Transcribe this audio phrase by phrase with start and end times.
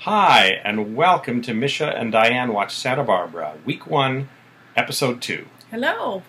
[0.00, 4.28] Hi, and welcome to Misha and Dianne Watch Santa Barbara, Week 1,
[4.76, 5.46] Episode 2.
[5.70, 6.22] Hello.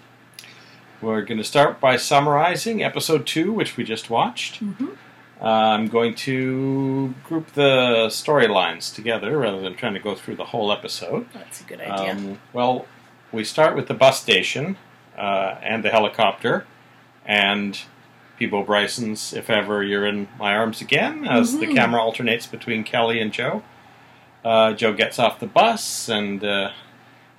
[1.02, 4.64] We're going to start by summarizing Episode 2, which we just watched.
[4.64, 4.98] Mhm.
[5.42, 10.46] Uh, I'm going to group the storylines together rather than trying to go through the
[10.46, 11.28] whole episode.
[11.34, 12.12] That's a good idea.
[12.14, 12.86] Um, well,
[13.32, 14.78] we start with the bus station
[15.18, 16.66] uh, and the helicopter,
[17.26, 17.80] and
[18.40, 21.76] Peabo Bryson's "If Ever You're in My Arms Again" as the Mhm.
[21.76, 23.62] camera alternates between Kelly and Joe.
[24.46, 26.72] Uh, Joe gets off the bus and uh,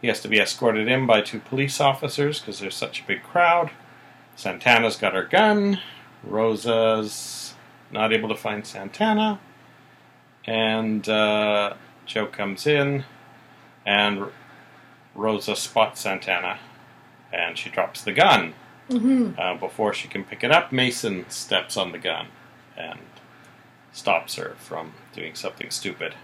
[0.02, 3.22] he has to be escorted in by two police officers because there's such a big
[3.22, 3.70] crowd.
[4.36, 5.80] Santana's got her gun.
[6.22, 7.54] Rosa's
[7.90, 9.40] not able to find Santana.
[10.46, 11.74] And uh,
[12.04, 13.04] Joe comes in,
[13.86, 14.26] and
[15.14, 16.58] Rosa spots Santana,
[17.32, 18.54] and she drops the gun.
[18.90, 22.26] Hmm Uh, before she can pick it up, Mason steps on the gun
[22.76, 22.98] and
[23.92, 26.14] stops her from doing something stupid.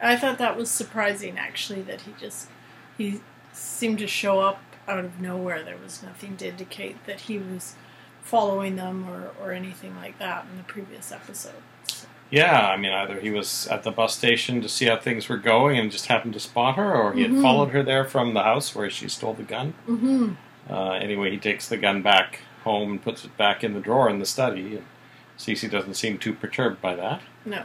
[0.00, 2.48] I thought that was surprising, actually, that he just
[2.96, 3.20] he
[3.52, 5.62] seemed to show up out of nowhere.
[5.62, 7.74] There was nothing to indicate that he was
[8.22, 11.54] following them or, or anything like that in the previous episode.
[11.86, 15.28] So, Yeah, I mean, either he was at the bus station to see how things
[15.28, 17.42] were going and just happened to spot her, or he had Mhm.
[17.42, 19.72] followed her there from the house where she stole the gun.
[19.86, 20.32] hmm
[20.70, 24.08] Uh, anyway, he takes the gun back home and puts it back in the drawer
[24.08, 24.76] in the study.
[24.76, 24.84] And
[25.38, 27.22] Cece doesn't seem too perturbed by that.
[27.44, 27.64] No.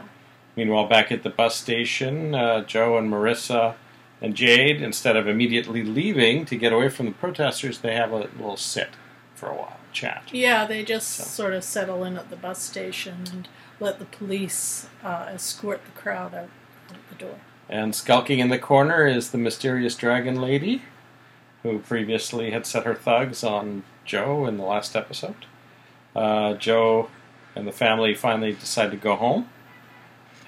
[0.56, 3.74] Meanwhile, back at the bus station, uh, Joe and Marissa
[4.22, 8.16] and Jade, instead of immediately leaving to get away from the protesters, they have a
[8.16, 8.88] little sit
[9.34, 10.22] for a while, chat.
[10.32, 11.24] Yeah, they just So.
[11.24, 13.48] sort of settle in at the bus station and
[13.78, 16.48] let the police uh, escort the crowd out,
[16.90, 17.34] out the door.
[17.68, 20.80] And skulking in the corner is the mysterious dragon lady,
[21.70, 25.46] who previously had set her thugs on Joe in the last episode.
[26.14, 27.08] Uh, Joe
[27.54, 29.48] and the family finally decide to go home,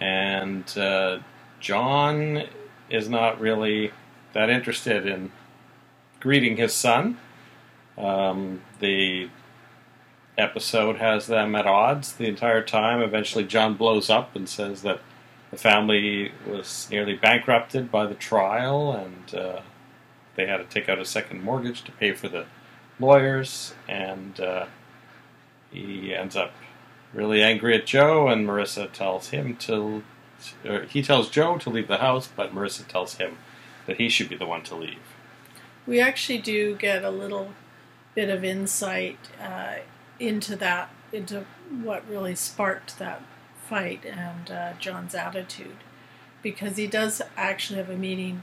[0.01, 1.19] and uh,
[1.61, 2.45] John
[2.91, 3.93] is not really
[4.33, 5.31] that interested in
[6.21, 7.19] greeting his son.
[7.97, 9.29] Um, the
[10.37, 13.01] episode has them at odds the entire time.
[13.01, 15.01] Eventually, John blows up and says that
[15.51, 19.61] the family was nearly bankrupted by the trial, and uh,
[20.39, 22.47] they had to take out a second mortgage to pay for the
[23.01, 23.75] lawyers.
[23.89, 24.67] And uh,
[25.71, 26.53] he ends up
[27.13, 30.05] really angry at Joe, and Marissa tells him to.
[30.65, 33.39] Or he tells Joe to leave the house, but Marissa tells him
[33.87, 35.01] that he should be the one to leave.
[35.85, 37.55] We actually do get a little
[38.15, 39.79] bit of insight uh,
[40.21, 41.45] into that, into
[41.83, 43.23] what really sparked that
[43.69, 45.79] fight and uh, John's attitude,
[46.41, 48.43] because he does actually have a meeting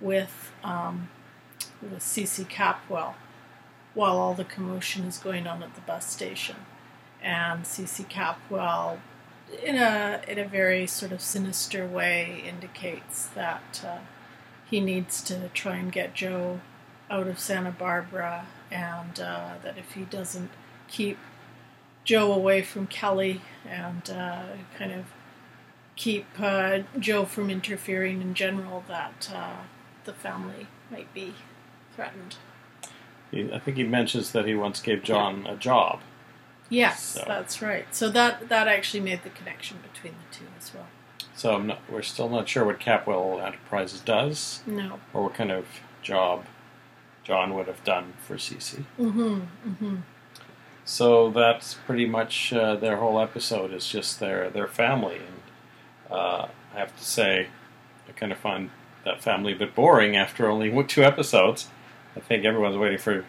[0.00, 1.08] with um,
[1.82, 3.14] with Cece Capwell
[3.94, 6.56] while all the commotion is going on at the bus station,
[7.22, 8.98] and Cece Capwell,
[9.62, 13.84] in a in a very sort of sinister way, indicates that.
[13.86, 13.98] Uh,
[14.72, 16.58] he needs to try and get Joe
[17.10, 20.50] out of Santa Barbara, and uh, that if he doesn't
[20.88, 21.18] keep
[22.04, 24.44] Joe away from Kelly and uh,
[24.78, 25.04] kind of
[25.94, 29.56] keep uh, Joe from interfering in general, that uh,
[30.04, 31.34] the family might be
[31.94, 32.36] threatened.
[33.30, 36.00] He, I think he mentions that he once gave John a job.
[36.68, 37.86] Yes, So- that's right.
[37.94, 40.86] So that that actually made the connection between the two as well.
[41.34, 45.00] So I'm not, we're still not sure what Capwell Enterprises does, No.
[45.14, 45.66] or what kind of
[46.02, 46.44] job
[47.24, 48.84] John would have done for Cece.
[48.98, 49.40] Mm-hmm.
[49.66, 49.96] Mm-hmm.
[50.84, 56.46] So that's pretty much uh, their whole episode is just their their family, and uh,
[56.74, 57.48] I have to say,
[58.08, 58.70] I kind of find
[59.04, 61.68] that family a bit boring after only two episodes.
[62.16, 63.24] I think everyone's waiting for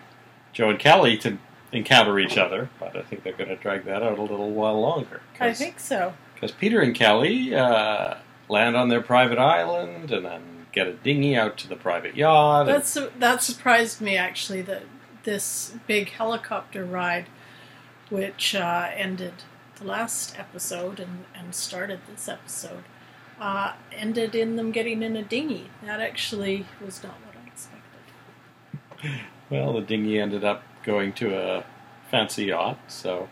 [0.51, 1.37] Joe and Kelly to
[1.71, 4.79] encounter each other, but I think they're going to drag that out a little while
[4.79, 5.21] longer.
[5.39, 6.13] I think so.
[6.35, 8.15] because Peter and Kelly uh,
[8.49, 12.67] land on their private island and then get a dinghy out to the private yacht.
[12.67, 14.83] and- That's that surprised me actually that
[15.23, 17.25] this big helicopter ride,
[18.09, 19.33] which uh, ended
[19.77, 22.83] the last episode and, and started this episode,
[23.39, 25.69] uh, ended in them getting in a dinghy.
[25.83, 27.32] That actually was not what.
[29.49, 31.63] Well, the dinghy ended up going to a
[32.09, 33.29] fancy yacht, so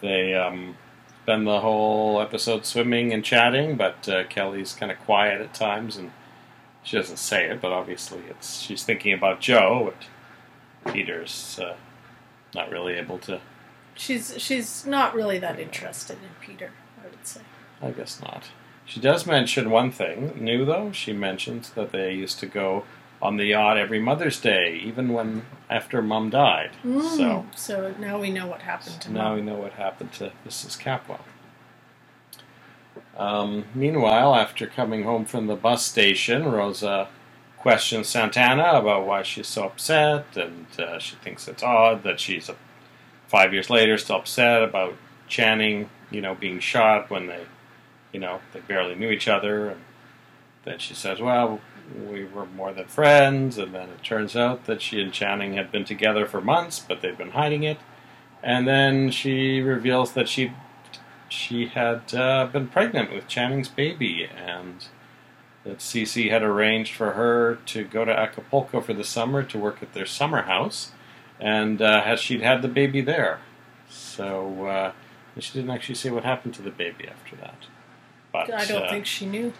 [0.00, 0.76] they um,
[1.22, 3.76] spend the whole episode swimming and chatting.
[3.76, 6.10] But uh, Kelly's kind of quiet at times, and
[6.82, 9.92] she doesn't say it, but obviously it's she's thinking about Joe.
[10.84, 11.76] But Peter's uh,
[12.54, 13.40] not really able to.
[13.94, 16.72] She's she's not really that interested in Peter.
[17.02, 17.40] I would say.
[17.82, 18.50] I guess not.
[18.84, 20.92] She does mention one thing new, though.
[20.92, 22.84] She mentions that they used to go
[23.22, 26.72] on the yacht every Mother's Day, even when after Mom died.
[27.00, 30.32] So Mm, so now we know what happened to now we know what happened to
[30.46, 30.78] Mrs.
[30.80, 31.20] Capwell.
[33.16, 37.08] Um, meanwhile, after coming home from the bus station, Rosa
[37.58, 42.50] questions Santana about why she's so upset, and uh, she thinks it's odd that she's
[42.50, 42.54] uh,
[43.28, 44.96] five years later still upset about
[45.28, 47.44] Channing, you know, being shot when they,
[48.12, 49.70] you know, they barely knew each other.
[49.70, 49.80] And
[50.64, 51.60] then she says, "Well,
[52.08, 55.72] we were more than friends," and then it turns out that she and Channing had
[55.72, 57.78] been together for months, but they'd been hiding it.
[58.42, 60.52] And then she reveals that she
[61.28, 64.86] she had uh, been pregnant with Channing's baby, and
[65.64, 69.82] that Cece had arranged for her to go to Acapulco for the summer to work
[69.82, 70.92] at their summer house,
[71.38, 73.40] and uh, she'd had the baby there.
[73.88, 74.92] So uh,
[75.38, 77.66] she didn't actually say what happened to the baby after that.
[78.32, 79.52] But I don't uh, think she knew.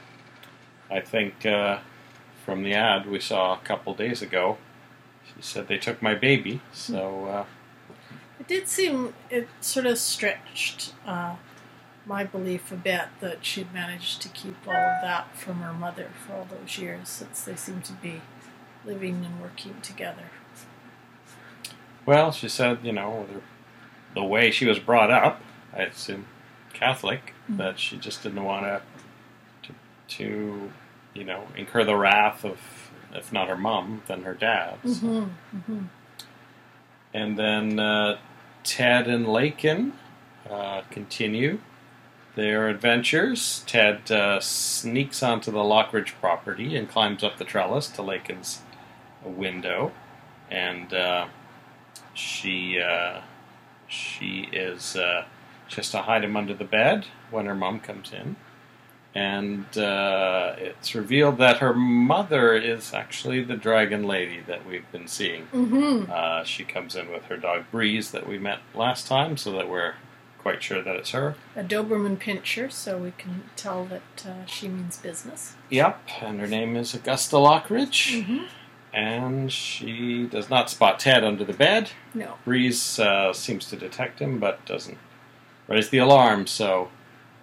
[0.90, 1.78] I think uh,
[2.48, 4.56] from the ad we saw a couple days ago,
[5.26, 6.62] she said they took my baby.
[6.72, 7.44] So uh,
[8.40, 11.34] It did seem it sort of stretched uh,
[12.06, 16.08] my belief a bit that she'd managed to keep all of that from her mother
[16.26, 18.22] for all those years since they seem to be
[18.86, 20.30] living and working together.
[22.06, 23.42] Well, she said, you know, with
[24.14, 25.42] the way she was brought up,
[25.76, 26.24] I assume
[26.72, 27.58] Catholic, Mhm.
[27.58, 28.80] that she just didn't want to,
[30.16, 30.72] to,
[31.18, 32.58] you know, incur the wrath of,
[33.12, 34.76] if not her mom, then her dad.
[34.84, 35.56] So- Mm-hmm.
[35.58, 35.78] Mm-hmm.
[37.14, 38.18] And then uh,
[38.64, 39.92] Ted and Laken
[40.48, 41.58] uh, continue
[42.34, 43.64] their adventures.
[43.66, 48.60] Ted uh, sneaks onto the Lockridge property and climbs up the trellis to Laken's
[49.24, 49.92] window,
[50.50, 51.28] and uh,
[52.14, 53.22] she uh,
[53.88, 55.24] she is uh,
[55.66, 58.36] she has to hide him under the bed when her mom comes in.
[59.14, 65.08] And uh, it's revealed that her mother is actually the dragon lady that we've been
[65.08, 65.46] seeing.
[65.52, 66.10] Mm-hmm.
[66.12, 69.68] Uh, she comes in with her dog Breeze that we met last time, so that
[69.68, 69.94] we're
[70.38, 71.34] quite sure that it's her.
[71.56, 75.54] A Doberman pinscher, so we can tell that uh, she means business.
[75.70, 78.44] Yep, and her name is Augusta Lockridge, Mm-hmm.
[78.92, 81.90] and she does not spot Ted under the bed.
[82.14, 82.34] No.
[82.44, 84.98] Breeze uh, seems to detect him, but doesn't
[85.66, 86.46] raise the alarm.
[86.46, 86.90] So,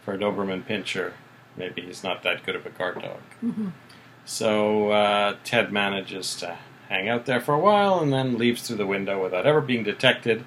[0.04, 1.14] for a Doberman Pinscher,
[1.58, 3.22] maybe he's not that good of a guard dog.
[3.44, 3.70] Mm-hmm.
[4.26, 6.58] So uh, Ted manages to
[6.90, 9.84] hang out there for a while and then leaves through the window without ever being
[9.84, 10.44] detected.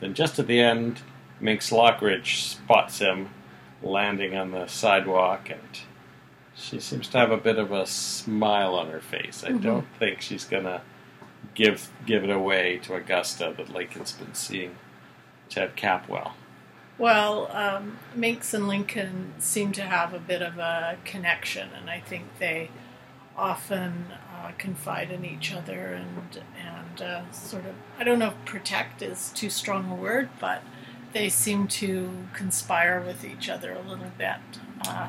[0.00, 1.00] Then, just at the end,
[1.40, 3.30] Minx Lockridge spots him
[3.82, 5.60] landing on the sidewalk, and
[6.54, 9.44] she seems to have a bit of a smile on her face.
[9.44, 9.62] I Mhm.
[9.62, 10.82] don't think she's gonna
[11.54, 14.76] give give it away to Augusta that Laken's been seeing
[15.48, 16.32] Ted Capwell.
[16.98, 22.00] Well, um, Minx and Laken seem to have a bit of a connection, and I
[22.00, 22.70] think they
[23.36, 28.44] often uh, confide in each other and and uh, sort of I don't know if
[28.44, 30.62] protect is too strong a word, but
[31.12, 34.36] they seem to conspire with each other a little bit.
[34.86, 35.08] Uh,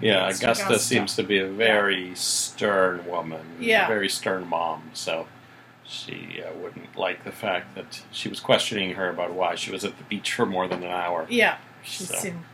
[0.00, 3.86] Yeah, against Augusta, seems to be a very stern woman, Yeah.
[3.86, 4.90] a very stern mom.
[4.92, 5.26] So
[5.86, 9.84] she uh, wouldn't like the fact that she was questioning her about why she was
[9.84, 11.26] at the beach for more than an hour.
[11.28, 12.14] Yeah, she So.
[12.14, 12.44] seemed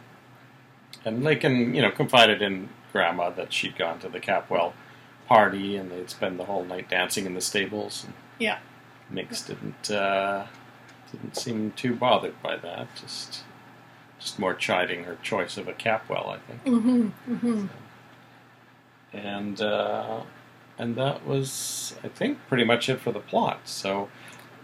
[1.05, 4.73] And Laken, you know, confided in Grandma that she'd gone to the Capwell
[5.29, 8.05] party and they'd spend the whole night dancing in the stables.
[8.05, 8.59] And Yeah.
[9.09, 10.47] Minx didn't uh,
[11.13, 12.89] didn't seem too bothered by that.
[13.01, 13.43] Just
[14.19, 16.63] just more chiding her choice of a Capwell, I think.
[16.65, 17.67] hmm hmm
[19.13, 20.21] and uh,
[20.81, 23.61] and that was, I think, pretty much it for the plot.
[23.67, 24.09] So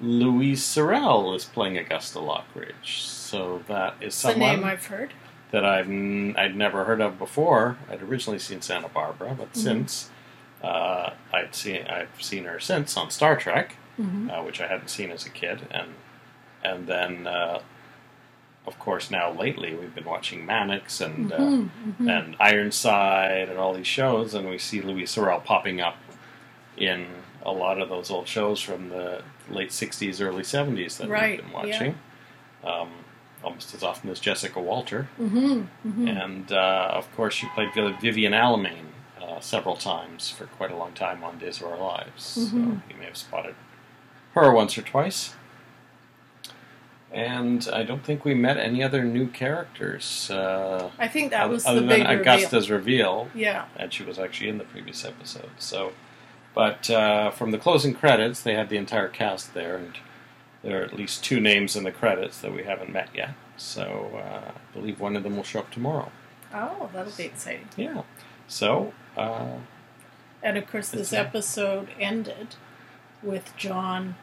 [0.01, 2.99] Louise Sorel is playing Augusta Lockridge.
[3.01, 5.13] So that is It's someone name I've heard.
[5.51, 7.77] that I've n- I'd never heard of before.
[7.91, 9.57] I'd originally seen Santa Barbara, but Mhm.
[9.57, 10.11] since
[10.63, 14.89] uh, I'd seen I've seen her since on Star Trek, hmm uh, which I hadn't
[14.89, 15.95] seen as a kid, and
[16.65, 17.27] and then.
[17.27, 17.61] Uh,
[18.67, 23.59] of course, now lately we've been watching Mannix and uh, hmm hmm and Ironside and
[23.61, 25.95] all these shows, and we see Louise Sorel popping up
[26.77, 27.07] in
[27.45, 31.43] a lot of those old shows from the late '60s, early '70s that Right, we've
[31.45, 31.99] been watching.
[32.65, 32.91] Um,
[33.45, 37.69] almost as often as Jessica Walter, hmm hmm and uh, of course she played
[38.01, 38.87] Vivian Alamain
[39.23, 42.25] uh, several times for quite a long time on Days of Our Lives.
[42.25, 42.81] So Mhm.
[42.91, 43.55] you may have spotted
[44.35, 45.35] her once or twice.
[47.13, 50.29] And I don't think we met any other new characters.
[50.31, 52.33] Uh, I think that other, was other the than big reveal.
[52.35, 53.67] Augusta's reveal Yeah.
[53.77, 55.51] and she was actually in the previous episode.
[55.59, 55.93] So,
[56.57, 59.93] but uh, from the closing credits, they had the entire cast there, and
[60.63, 63.35] there are at least two names in the credits that we haven't met yet.
[63.59, 66.11] So, uh, I believe one of them will show up tomorrow.
[66.55, 67.69] Oh, that'll be exciting.
[67.77, 68.05] Yeah.
[68.49, 69.59] So, uh,
[70.43, 72.57] And of course, this episode ended
[73.23, 74.15] with John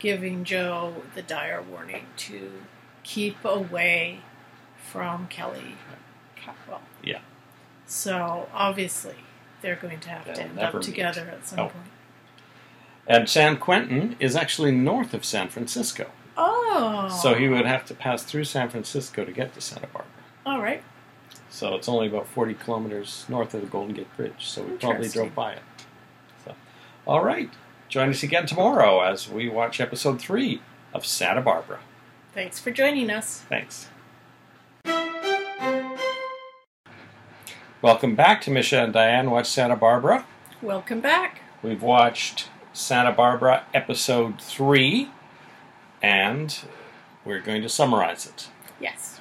[0.00, 2.50] giving Joe the dire warning to
[3.04, 4.22] keep away
[4.76, 5.76] from Kelly
[6.36, 6.80] Capwell.
[7.04, 7.20] Yeah.
[7.86, 9.14] So obviously,
[9.66, 10.82] they're going to have They'll to end up meet.
[10.84, 11.62] together at some Oh.
[11.68, 11.86] point.
[13.08, 16.10] And San Quentin is actually north of San Francisco.
[16.36, 17.08] Oh.
[17.22, 20.10] So he would have to pass through San Francisco to get to Santa Barbara.
[20.44, 20.82] All right.
[21.50, 24.46] So it's only about 40 kilometers north of the Golden Gate Bridge.
[24.46, 25.62] So we probably drove by it.
[26.44, 26.54] So,
[27.06, 27.50] all right.
[27.88, 30.60] Join us again tomorrow as we watch episode three
[30.94, 31.78] of Santa Barbara.
[32.34, 33.42] Thanks for joining us.
[33.48, 33.88] Thanks.
[37.82, 40.24] Welcome back to Misha and Dianne Watch Santa Barbara.
[40.62, 41.42] Welcome back.
[41.62, 45.10] We've watched Santa Barbara episode three,
[46.02, 46.58] and
[47.22, 48.48] we're going to summarize it.
[48.80, 49.20] Yes.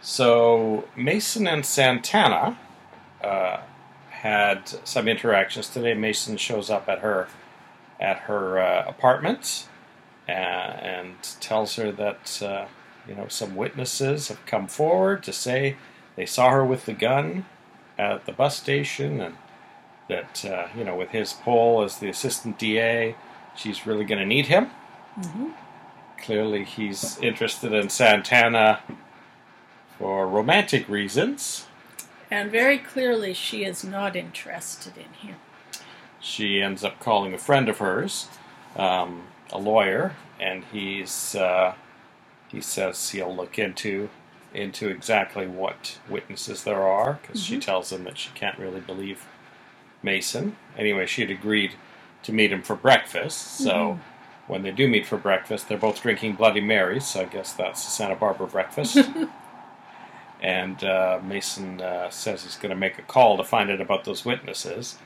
[0.00, 2.58] So Mason and Santana
[3.22, 3.58] uh,
[4.08, 5.92] had some interactions today.
[5.92, 7.28] Mason shows up at her
[8.00, 9.68] at her uh, apartment
[10.26, 12.64] uh, and tells her that uh,
[13.06, 15.76] you know some witnesses have come forward to say
[16.16, 17.44] they saw her with the gun
[18.00, 19.36] at the bus station and
[20.08, 23.14] that uh, you know with his pull as the assistant DA,
[23.56, 24.70] she's really going to need him.
[25.14, 25.50] hmm
[26.18, 28.80] Clearly, he's interested in Santana
[29.98, 31.66] for romantic reasons.
[32.30, 35.36] And very clearly, she is not interested in him.
[36.20, 38.28] She ends up calling a friend of hers,
[38.76, 41.74] um, a lawyer, and he's uh,
[42.48, 44.10] he says he'll look into
[44.54, 47.62] into exactly what witnesses there are because she Mhm.
[47.62, 49.26] tells him that she can't really believe
[50.02, 50.56] Mason.
[50.76, 51.74] Anyway, she had agreed
[52.22, 53.70] to meet him for breakfast, so.
[53.72, 53.98] Mhm.
[54.46, 57.84] When they do meet for breakfast, they're both drinking Bloody Marys, so I guess that's
[57.84, 58.98] the Santa Barbara breakfast.
[60.42, 64.04] and uh, Mason uh, says he's going to make a call to find out about
[64.04, 64.98] those witnesses.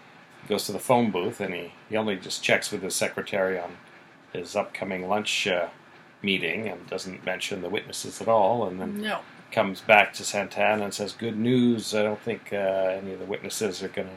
[0.43, 3.59] He goes to the phone booth and he, he only just checks with his secretary
[3.59, 3.77] on
[4.33, 5.69] his upcoming lunch uh,
[6.23, 8.67] meeting and doesn't mention the witnesses at all.
[8.67, 9.21] And then No.
[9.54, 11.94] Comes back to Santana and says, "Good news.
[11.94, 14.14] I don't think uh, any of the witnesses are going to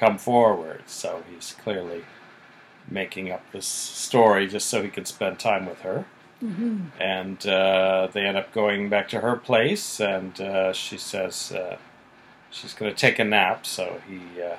[0.00, 2.04] come forward." So he's clearly
[2.88, 6.04] making up this story just so he can spend time with her.
[6.40, 11.52] hmm And uh, they end up going back to her place, and uh, she says
[11.52, 11.76] uh,
[12.50, 13.64] she's going to take a nap.
[13.66, 14.56] So he uh,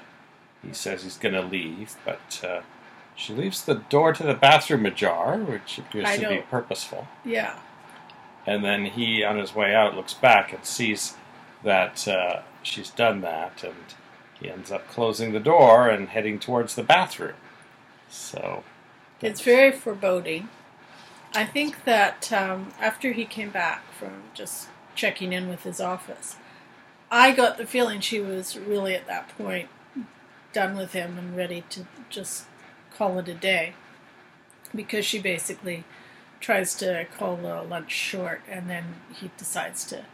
[0.65, 2.62] he says he's going to leave, but uh,
[3.15, 7.08] she leaves the door to the bathroom ajar, which appears I to be purposeful.
[7.24, 7.60] Yeah.
[8.46, 11.16] And then he, on his way out, looks back and sees
[11.64, 13.75] that uh, she's done that, and
[14.40, 17.36] he ends up closing the door and heading towards the bathroom.
[18.10, 18.64] So
[19.22, 20.50] It's very foreboding.
[21.34, 26.38] I think that um, after he came back from just checking in with his office,
[27.12, 29.70] I got the feeling she was really at that point
[30.54, 32.46] done with him and ready to just
[32.96, 33.74] call it a day.
[34.74, 35.84] Because she basically
[36.46, 38.84] tries to call the lunch short and then
[39.20, 40.06] he decides to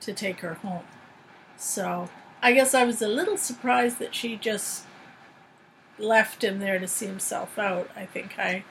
[0.00, 0.82] to take her home.
[1.56, 2.08] So
[2.42, 4.84] I guess I was a little surprised that she just
[5.96, 7.88] left him there to see himself out.
[7.94, 8.64] I think I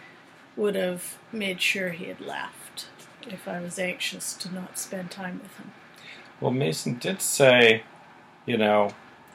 [0.57, 2.89] would have made sure he had left
[3.21, 5.71] if I was anxious to not spend time with him.
[6.41, 7.83] Well, Mason did say,
[8.45, 8.91] you know,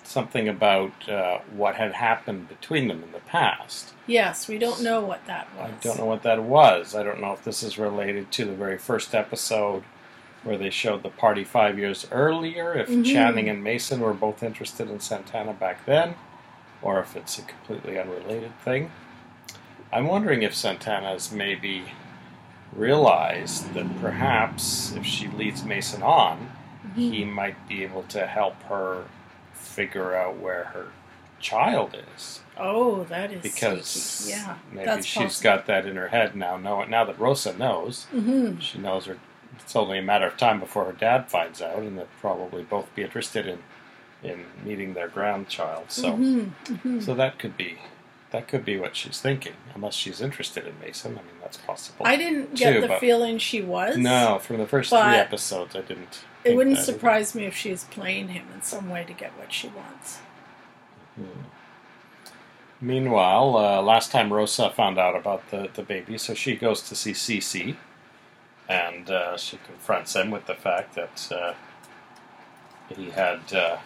[0.06, 3.92] something about uh, what had happened between them in the past.
[4.06, 5.70] Yes, we don't know what that was.
[5.70, 6.94] I don't know what that was.
[6.94, 9.82] I don't know if this is related to the very first episode
[10.42, 13.04] where they showed the party five years earlier, if Mhm.
[13.06, 16.16] Channing and Mason were both interested in Santana back then,
[16.82, 18.90] or if it's a completely unrelated thing.
[19.90, 21.84] I'm wondering if Santana's maybe
[22.75, 26.50] realized that perhaps if she leads Mason on,
[26.88, 27.12] Mhm.
[27.12, 29.04] he might be able to help her
[29.64, 30.88] figure out where her
[31.40, 34.30] child is Oh, that is because sneaky.
[34.30, 35.42] yeah, maybe she's possible.
[35.42, 36.56] got that in her head now.
[36.56, 39.18] Now that Rosa knows, hmm she knows her.
[39.59, 42.94] It's only a matter of time before her dad finds out, and they'll probably both
[42.94, 43.59] be interested in
[44.23, 45.87] in meeting their grandchild.
[45.90, 47.78] So, hmm hmm so that could be
[48.30, 51.12] that could be what she's thinking, unless she's interested in Mason.
[51.12, 52.06] I mean, that's possible.
[52.06, 53.97] I didn't get the feeling she was.
[53.97, 56.21] no, from the first three episodes, I didn't.
[56.44, 59.68] It wouldn't surprise me if she's playing him in some way to get what she
[59.68, 60.18] wants.
[62.80, 66.94] Meanwhile, uh, last time Rosa found out about the, the baby, so she goes to
[66.94, 67.76] see Cece,
[68.68, 71.54] and uh, she confronts him with the fact that uh,
[72.94, 73.78] he had uh,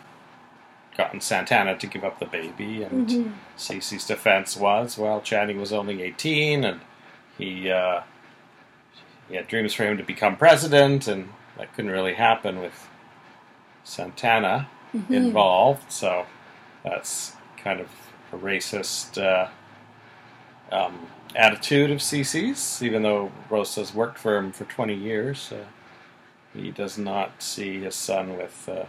[0.97, 3.33] gotten Santana to give up the baby, and Mhm.
[3.57, 6.81] Cece's defense was, well, Channing was only 18, and
[7.37, 8.01] he, uh,
[9.29, 12.89] he had dreams for him to become president, and that couldn't really happen with
[13.85, 15.11] Santana Mhm.
[15.11, 16.27] involved, so
[16.83, 17.89] that's kind of
[18.33, 19.49] a racist uh,
[20.73, 22.83] um, attitude of Cece's.
[22.83, 25.65] Even though Rosa's worked for him for 20 years, uh,
[26.55, 28.85] he does not see his son with uh,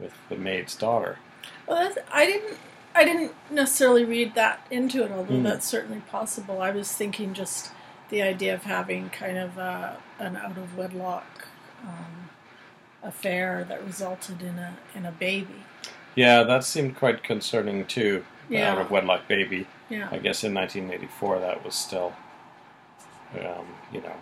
[0.00, 1.18] with the maid's daughter.
[1.66, 2.58] Well, that's, I didn't.
[2.96, 5.42] I didn't necessarily read that into it, although Hmm.
[5.42, 6.62] that's certainly possible.
[6.62, 7.72] I was thinking just
[8.08, 11.48] the idea of having kind of a, an out of wedlock
[11.84, 12.30] um,
[13.02, 15.64] affair that resulted in a in a baby.
[16.14, 18.24] Yeah, that seemed quite concerning too.
[18.48, 18.72] Yeah.
[18.72, 19.66] Out of wedlock baby.
[19.88, 20.08] Yeah.
[20.10, 22.12] I guess in 1984 that was still,
[23.38, 24.16] um, you know,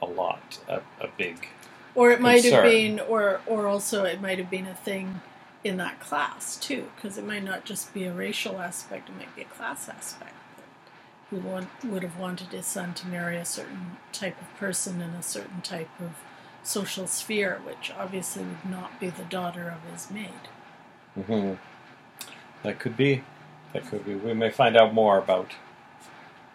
[0.00, 1.48] a lot, a, a big.
[1.94, 5.20] Or it might have been, or or also it might have been a thing
[5.64, 9.34] in that class too, because it might not just be a racial aspect; it might
[9.34, 10.34] be a class aspect.
[11.30, 15.10] He want, would have wanted his son to marry a certain type of person in
[15.10, 16.12] a certain type of
[16.62, 20.48] social sphere, which obviously would not be the daughter of his maid.
[21.14, 21.54] hmm
[22.62, 23.24] That could be.
[23.72, 24.14] That could be.
[24.14, 25.52] We may find out more about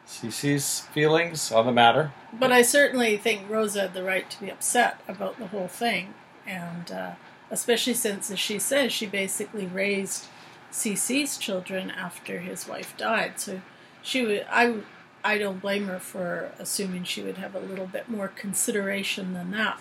[0.08, 2.12] Cece's feelings on the matter.
[2.32, 6.14] But I certainly think Rosa had the right to be upset about the whole thing,
[6.46, 7.12] and uh,
[7.50, 10.26] especially since, as she says, she basically raised
[10.72, 13.40] CC's children after his wife died.
[13.40, 13.62] So
[14.02, 14.78] she would, I,
[15.24, 19.52] I don't blame her for assuming she would have a little bit more consideration than
[19.52, 19.80] that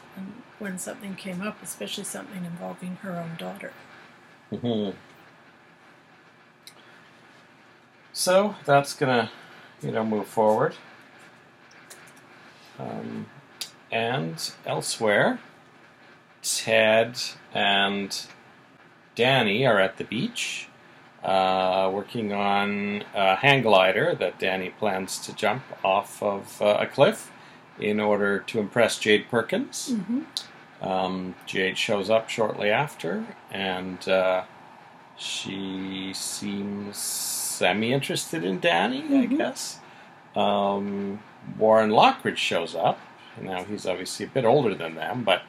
[0.58, 3.72] when, something came up, especially something involving her own daughter.
[4.50, 4.90] hmm
[8.12, 9.30] So that's gonna,
[9.82, 10.75] you know, move forward.
[12.78, 13.26] Um,
[13.90, 15.40] and elsewhere,
[16.42, 17.18] Ted
[17.52, 18.26] and
[19.14, 20.68] Danny are at the beach,
[21.25, 26.87] uh, working on a hang glider that Danny plans to jump off of uh, a
[26.87, 27.31] cliff
[27.79, 29.93] in order to impress Jade Perkins.
[29.93, 30.87] Mm-hmm.
[30.87, 34.43] Um, Jade shows up shortly after, and uh,
[35.17, 39.38] she seems semi interested in Danny, I Mhm.
[39.38, 39.79] guess.
[40.35, 41.21] Um,
[41.59, 42.99] Warren Lockridge shows up.
[43.41, 45.43] Now, he's obviously a bit older than them, but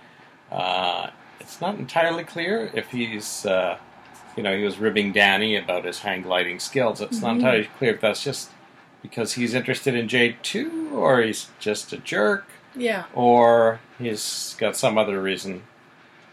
[0.52, 3.78] uh, it's not entirely clear if he's, uh,
[4.36, 7.02] you know, he was ribbing Danny about his hang gliding skills.
[7.02, 7.36] It's not Mhm.
[7.38, 8.50] entirely clear if that's just
[9.02, 14.76] because he's interested in Jade too, or he's just a jerk Yeah, or he's got
[14.76, 15.64] some other reason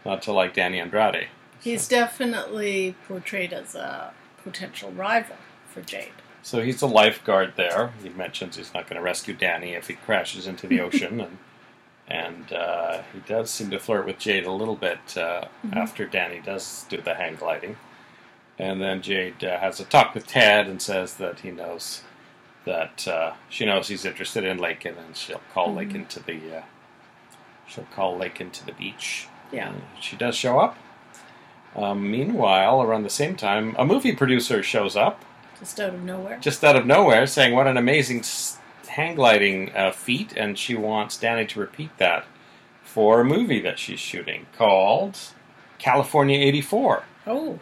[0.05, 1.27] not to like Danny Andrade.
[1.59, 5.35] he's definitely portrayed as a potential rival
[5.67, 6.13] for Jade.
[6.41, 7.91] So he's a lifeguard there.
[8.01, 11.37] He mentions he's not going to rescue Danny if he crashes into the ocean, and
[12.07, 15.77] and uh, he does seem to flirt with Jade a little bit uh, Mhm.
[15.77, 17.77] after Danny does do the hang gliding.
[18.61, 22.03] And then Jade uh, has a talk with Ted and says that he knows
[22.63, 25.91] that uh, she knows he's interested in Laken, and she'll call Mhm.
[25.91, 26.61] Laken to the uh,
[27.67, 29.25] she'll call Laken to the beach.
[29.51, 29.69] Yeah.
[29.69, 30.77] Uh, she does show up.
[31.75, 35.25] Um, meanwhile, around the same time, a movie producer shows up
[35.59, 36.37] Just out of nowhere.
[36.39, 38.23] just out of nowhere, saying what an amazing
[38.89, 42.25] hang gliding uh, feat, and she wants Danny to repeat that
[42.83, 45.17] for a movie that she's shooting called
[45.79, 47.03] California '84.
[47.25, 47.59] Oh,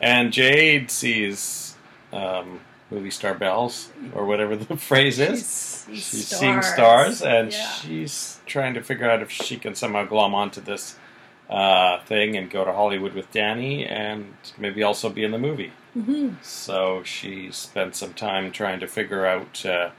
[0.00, 1.76] And Jade sees
[2.12, 5.38] um, movie star bells, or whatever the phrase is.
[5.38, 6.40] she's, she's She's stars.
[6.40, 7.68] seeing stars, and Yeah.
[7.68, 10.96] she's trying to figure out if she can somehow glom onto this
[11.48, 15.72] uh, thing and go to Hollywood with Danny, and maybe also be in the movie.
[15.94, 19.90] hmm So she spent some time trying to figure out uh,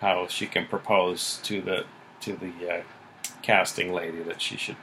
[0.00, 1.84] how she can propose to the
[2.20, 2.82] to the uh,
[3.42, 4.76] casting lady that she should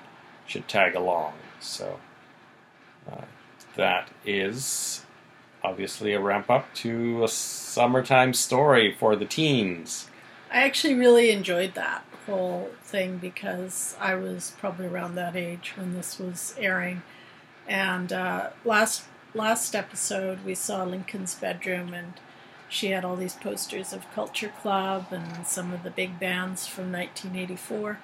[0.45, 1.34] should tag along.
[1.60, 2.00] So
[3.12, 3.22] uh,
[3.80, 5.06] that is
[5.63, 10.10] obviously a ramp up to a summertime story for the teens.
[10.52, 15.94] I actually really enjoyed that whole thing because I was probably around that age when
[15.94, 17.02] this was airing.
[17.68, 22.13] And uh, last last episode, we saw Laken's bedroom, and
[22.68, 26.92] she had all these posters of Culture Club and some of the big bands from
[26.92, 28.00] 1984.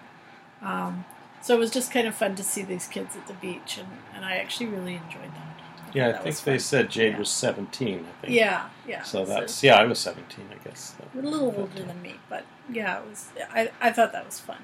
[0.61, 1.05] Um,
[1.41, 3.87] so it was just kind of fun to see these kids at the beach, and,
[4.13, 5.64] and I actually really enjoyed that.
[5.95, 6.59] Yeah, I think they fun.
[6.59, 7.19] said Jade Yeah.
[7.19, 8.05] was seventeen.
[8.07, 8.33] I think.
[8.37, 9.03] Yeah, yeah.
[9.03, 10.95] So that's yeah, I was seventeen, I guess.
[11.13, 13.29] a little older than me, but yeah, it was.
[13.51, 14.59] I I thought that was fun.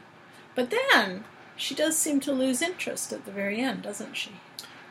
[0.55, 1.23] But then
[1.55, 4.31] she does seem to lose interest at the very end, doesn't she?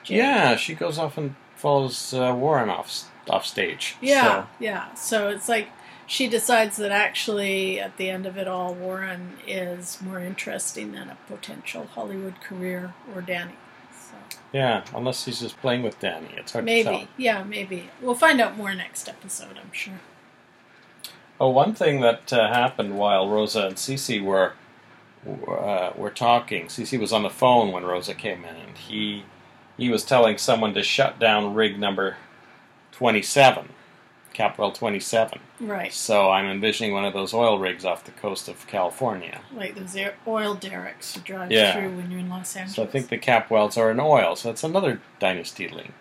[0.03, 0.17] Jade?
[0.19, 3.97] Yeah, she goes off and follows uh, Warren off off stage.
[4.01, 4.95] Yeah, So, yeah.
[4.95, 5.69] So it's like
[6.07, 11.11] she decides that actually, at the end of it all, Warren is more interesting than
[11.11, 13.53] a potential Hollywood career or Danny.
[14.11, 16.93] So yeah, unless he's just playing with Danny, it's hard to tell.
[16.93, 17.15] maybe, tell.
[17.17, 19.59] yeah, maybe we'll find out more next episode.
[19.63, 20.01] I'm sure.
[21.39, 24.53] Oh, one thing that uh, happened while Rosa and Cece were
[25.27, 26.67] uh, were talking.
[26.67, 29.25] Cece was on the phone when Rosa came in, and he
[29.77, 32.17] he was telling someone to shut down rig number
[32.93, 33.71] twenty seven.
[34.35, 35.41] Capwell 27.
[35.61, 35.93] Right.
[35.93, 39.41] So I'm envisioning one of those oil rigs off the coast of California.
[39.55, 41.75] Like those oil derricks you drive Yeah.
[41.75, 42.77] through when you're in Los Angeles.
[42.77, 44.37] So I think the Capwells are in oil.
[44.37, 45.95] So that's another dynasty link.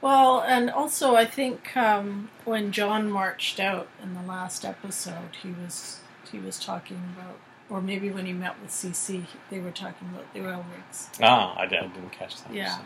[0.00, 5.50] Well, and also I think um, when John marched out in the last episode, he
[5.50, 6.00] was
[6.32, 7.36] he was talking about,
[7.68, 11.10] or maybe when he met with CC, they were talking about the oil rigs.
[11.22, 12.54] Ah, I didn't catch that.
[12.54, 12.76] Yeah.
[12.76, 12.82] So.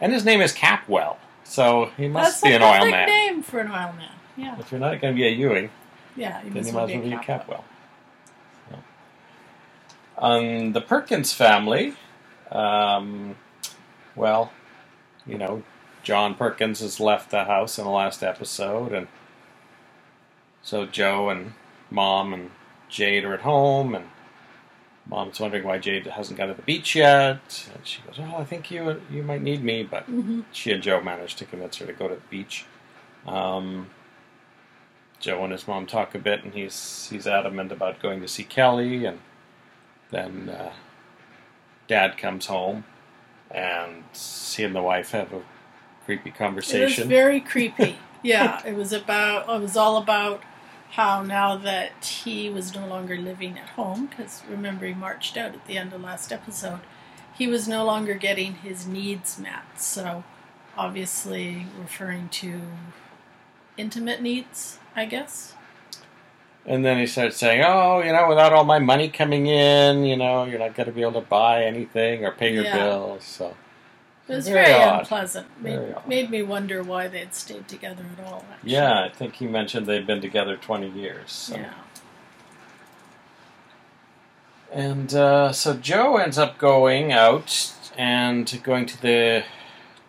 [0.00, 1.16] And his name is Capwell.
[1.44, 3.08] So he must That's be an oil perfect man.
[3.08, 4.10] name for an oil man.
[4.36, 5.70] Yeah, If you're not going to be a Ewing,
[6.16, 6.42] yeah.
[6.42, 7.46] You then must you might as well be a Capwell.
[7.46, 7.64] Capwell.
[8.70, 8.78] So.
[10.18, 11.94] On the Perkins family,
[12.50, 13.36] um,
[14.16, 14.52] well,
[15.26, 15.62] you know,
[16.02, 19.08] John Perkins has left the house in the last episode, and
[20.62, 21.52] so Joe and
[21.90, 22.50] Mom and
[22.88, 24.06] Jade are at home, and
[25.06, 27.68] Mom's wondering why Jade hasn't got to the beach yet.
[27.74, 30.82] And she goes, "Oh, I think you you might need me," but hmm she and
[30.82, 32.64] Joe manage to convince her to go to the beach.
[33.26, 33.90] Um,
[35.20, 38.44] Joe and his mom talk a bit, and he's he's adamant about going to see
[38.44, 39.20] Kelly, and
[40.10, 40.72] then uh,
[41.88, 42.84] Dad comes home,
[43.50, 45.42] and he and the wife have a
[46.04, 46.82] creepy conversation.
[46.82, 47.98] It was very creepy.
[48.22, 49.48] yeah, it was about.
[49.48, 50.42] It was all about
[50.92, 55.54] how now that he was no longer living at home, because remember he marched out
[55.54, 56.80] at the end of last episode,
[57.34, 59.80] he was no longer getting his needs met.
[59.80, 60.22] So,
[60.76, 62.60] obviously, referring to
[63.76, 65.54] intimate needs, I guess.
[66.64, 70.16] and then he starts saying, "Oh, you know, without all my money coming in, you
[70.16, 72.78] know, you're not going to be able to buy anything or pay your Yeah.
[72.78, 73.56] bills." So
[74.28, 75.46] It was Very very, unpleasant.
[75.60, 78.44] Made, Very made me wonder why they'd stayed together at all.
[78.52, 78.72] Actually.
[78.72, 81.32] yeah, I think he mentioned they'd been together 20 years.
[81.32, 81.56] So.
[81.56, 81.72] Yeah.
[84.72, 89.44] And uh, so Joe ends up going out and going to the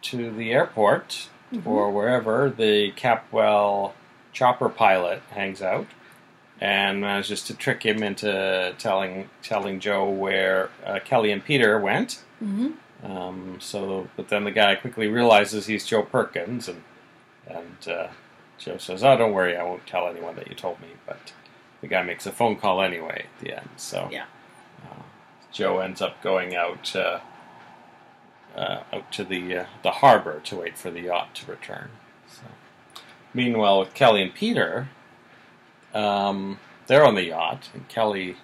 [0.03, 1.67] to the airport Mhm.
[1.67, 3.91] or wherever the Capwell
[4.31, 5.85] chopper pilot hangs out,
[6.59, 12.23] and manages to trick him into telling telling Joe where uh, Kelly and Peter went.
[12.39, 12.71] hmm
[13.03, 16.83] Um, so, but then the guy quickly realizes he's Joe Perkins, and
[17.47, 18.07] and uh,
[18.57, 21.33] Joe says, "Oh, don't worry, I won't tell anyone that you told me." But
[21.81, 23.69] the guy makes a phone call anyway at the end.
[23.75, 24.25] So Yeah.
[24.83, 25.01] uh,
[25.51, 27.19] Joe ends up going out uh,
[28.55, 31.89] uh, out to the uh, the harbor to wait for the yacht to return.
[32.29, 32.43] So,
[33.33, 34.87] meanwhile, with Kelly and Peter,
[35.93, 38.37] um, they're on the yacht, and Kelly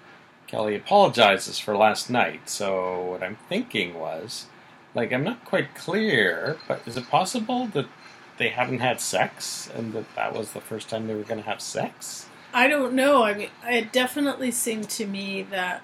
[0.49, 2.49] Kelly apologizes for last night.
[2.49, 4.47] So what I'm thinking was,
[4.95, 7.85] like, I'm not quite clear, but is it possible that
[8.39, 11.47] they haven't had sex and that that was the first time they were going to
[11.47, 12.25] have sex?
[12.51, 13.21] I don't know.
[13.23, 15.83] I mean, it definitely seemed to me that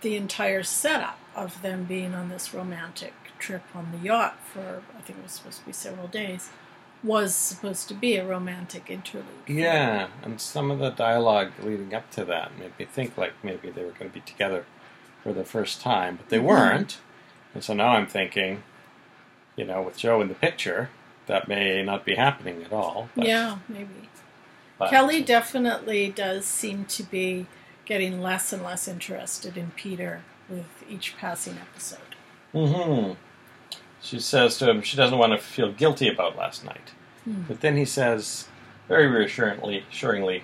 [0.00, 5.00] the entire setup of them being on this romantic trip on the yacht for, I
[5.00, 6.50] think it was supposed to be several days,
[7.02, 9.26] was supposed to be a romantic interlude.
[9.48, 13.70] Yeah, and some of the dialogue leading up to that made me think like maybe
[13.70, 14.64] they were going to be together
[15.22, 16.42] for the first time, but they Mhm.
[16.44, 16.98] weren't.
[17.54, 18.62] And so now I'm thinking,
[19.56, 20.90] you know, with Joe in the picture,
[21.26, 23.08] that may not be happening at all.
[23.16, 24.08] But, Yeah, maybe.
[24.78, 27.46] but- Kelly definitely does seem to be
[27.84, 31.98] getting less and less interested in Peter with each passing episode.
[32.52, 33.12] hmm
[34.02, 36.90] She says to him she doesn't want to feel guilty about last night.
[37.24, 37.42] Hmm.
[37.48, 38.48] But then he says,
[38.88, 40.42] very reassuringly, assuringly,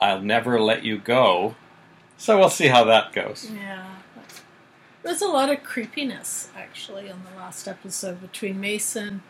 [0.00, 1.56] I'll never let you go.
[2.18, 3.50] So we'll see how that goes.
[3.52, 3.86] Yeah.
[5.02, 9.22] There's a lot of creepiness actually on the last episode between Mason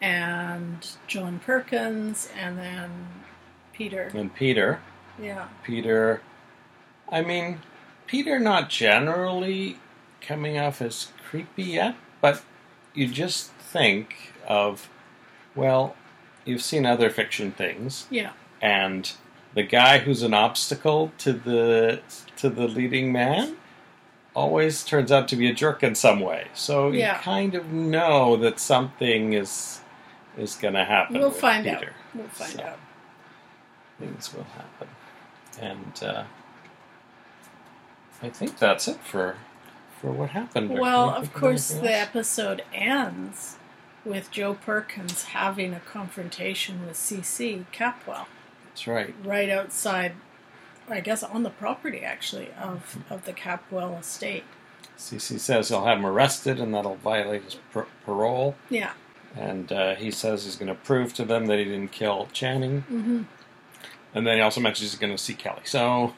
[0.00, 2.90] and John Perkins and then
[3.72, 4.10] Peter.
[4.14, 4.80] And Peter,
[5.20, 5.48] Yeah.
[5.62, 6.22] Peter,
[7.10, 7.60] I mean,
[8.06, 9.78] Peter not generally
[10.20, 12.42] coming off as creepy yet, but
[12.94, 14.88] you just think of,
[15.54, 15.94] well,
[16.44, 18.32] you've seen other fiction things, Yeah.
[18.60, 19.12] and
[19.54, 22.00] the guy who's an obstacle to the
[22.36, 23.56] to the leading man
[24.34, 26.46] always turns out to be a jerk in some way.
[26.54, 27.16] So Yeah.
[27.16, 29.80] you kind of know that something is
[30.36, 31.18] is going to happen.
[31.18, 31.84] We'll find out.
[32.14, 32.62] We'll find So.
[32.62, 32.78] out.
[33.98, 34.88] Things will happen,
[35.60, 36.22] and uh,
[38.22, 39.36] I think that's it for
[40.00, 40.70] for what happened.
[40.70, 43.56] Well, of course, the episode ends
[44.04, 48.26] with Joe Perkins having a confrontation with CC Capwell
[48.66, 49.14] That's right.
[49.24, 50.12] right outside,
[50.88, 54.44] I guess, on the property actually of, of the Capwell estate.
[54.96, 58.56] CC says he'll have him arrested, and that'll violate his par- parole.
[58.68, 58.92] Yeah.
[59.36, 62.82] And uh, he says he's going to prove to them that he didn't kill Channing.
[62.82, 63.22] Mm-hmm.
[64.14, 65.62] And then he also mentions he's going to see Kelly.
[65.64, 66.14] So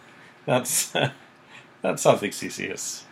[0.46, 0.92] that's
[1.82, 3.04] that's something CC is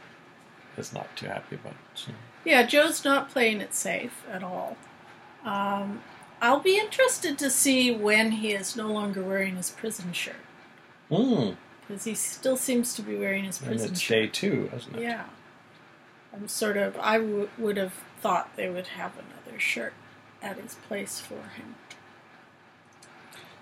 [0.78, 1.74] is not too happy about.
[1.94, 2.12] So,
[2.44, 4.76] Yeah, Joe's not playing it safe at all.
[5.44, 6.02] Um,
[6.40, 10.36] I'll be interested to see when he is no longer wearing his prison shirt
[11.10, 11.50] Hmm.
[11.86, 13.82] because he still seems to be wearing his prison.
[13.86, 14.14] And it's shirt.
[14.16, 15.02] day two, isn't it?
[15.02, 15.24] Yeah.
[16.32, 16.96] I'm sort of.
[17.00, 19.94] I w- would have thought they would have another shirt
[20.42, 21.74] at his place for him.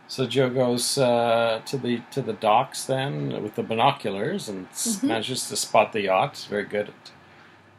[0.09, 5.03] So Joe goes uh, to the to the docks then with the binoculars and Mhm.
[5.03, 6.47] manages to spot the yacht.
[6.49, 6.93] Very good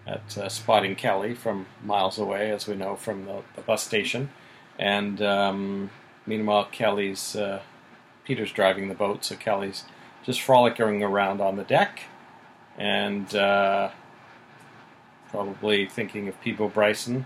[0.05, 3.83] at, at uh, spotting Kelly from miles away, as we know from the, the bus
[3.83, 4.29] station.
[4.77, 5.89] And um,
[6.25, 7.61] meanwhile, Kelly's uh,
[8.25, 9.85] Peter's driving the boat, so Kelly's
[10.25, 12.01] just frolicking around on the deck
[12.77, 13.89] and uh,
[15.29, 17.25] probably thinking of Peabo Bryson.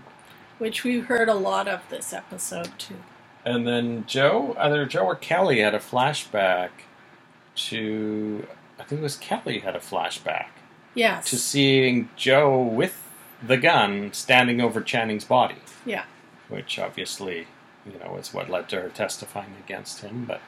[0.58, 2.96] Which we heard a lot of this episode too.
[3.44, 6.70] And then Joe, either Joe or Kelly had a flashback
[7.56, 8.46] to,
[8.78, 10.46] I think it was Kelly had a flashback
[10.94, 11.28] Yes.
[11.30, 12.98] to seeing Joe with
[13.42, 15.56] the gun standing over Channing's body.
[15.84, 16.04] Yeah.
[16.48, 17.48] Which obviously,
[17.84, 20.24] you know, is what led to her testifying against him.
[20.24, 20.40] But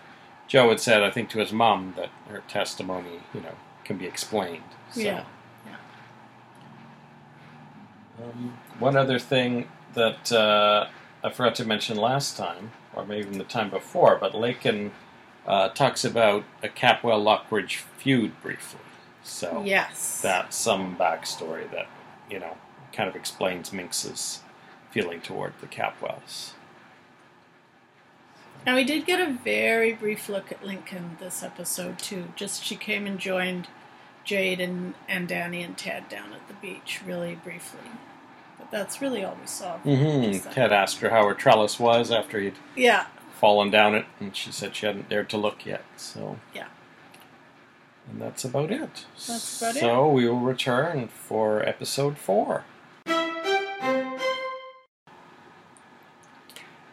[0.46, 4.06] Joe had said, I think, to his mom that her testimony, you know, can be
[4.06, 4.62] explained.
[4.92, 5.24] So, Yeah.
[8.22, 10.86] Um, one other thing that uh,
[11.22, 14.90] I forgot to mention last time, or maybe even the time before, but Laken
[15.46, 18.80] uh, talks about a Capwell Lockridge feud briefly.
[19.22, 20.20] So Yes.
[20.20, 21.86] that's some backstory that,
[22.30, 22.56] you know,
[22.92, 24.40] kind of explains Minx's
[24.90, 26.52] feeling toward the Capwells.
[28.66, 32.32] And we did get a very brief look at Laken this episode too.
[32.36, 33.68] Just she came and joined
[34.24, 37.90] Jade and, and Danny and Ted down at the beach, really briefly.
[38.58, 39.78] But that's really all we saw.
[39.84, 40.50] Mm-hmm.
[40.50, 43.06] Ted asked her how her trellis was after he'd Yeah.
[43.40, 45.82] fallen down it, and she said she hadn't dared to look yet.
[45.96, 46.66] So Yeah.
[48.10, 49.06] and that's about it.
[49.26, 49.80] That's about it.
[49.80, 52.64] so we will return for episode four.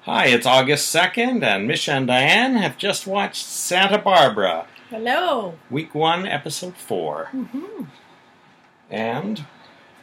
[0.04, 5.54] Hi, it's August second, and Mish and Dianne have just watched Santa Barbara, Hello.
[5.70, 7.84] week one, episode four, mm-hmm.
[8.90, 9.46] and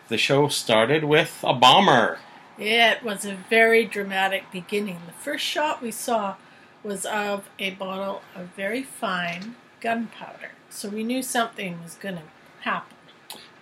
[0.08, 2.18] the show started with a bomber.
[2.58, 4.98] It was a very dramatic beginning.
[5.06, 6.36] The first shot we saw
[6.82, 10.50] was of a bottle of very fine gunpowder.
[10.70, 12.22] So we knew something was going to
[12.62, 12.96] happen.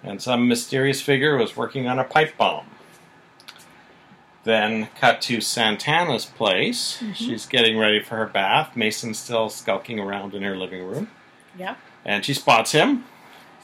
[0.02, 2.66] and some mysterious figure was working on a pipe bomb.
[4.44, 6.98] Then cut to Santana's place.
[7.02, 7.14] Mhm.
[7.16, 8.76] She's getting ready for her bath.
[8.76, 11.10] Mason's still skulking around in her living room,
[11.58, 11.74] Yeah.
[12.04, 13.04] and she spots him.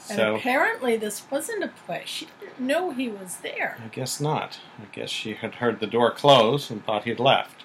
[0.09, 2.03] And So apparently this wasn't a play.
[2.05, 3.77] She didn't know he was there.
[3.83, 4.59] I guess not.
[4.79, 7.63] I guess she had heard the door close and thought he'd left.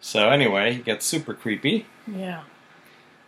[0.00, 1.86] So anyway, he gets super creepy.
[2.06, 2.42] Yeah.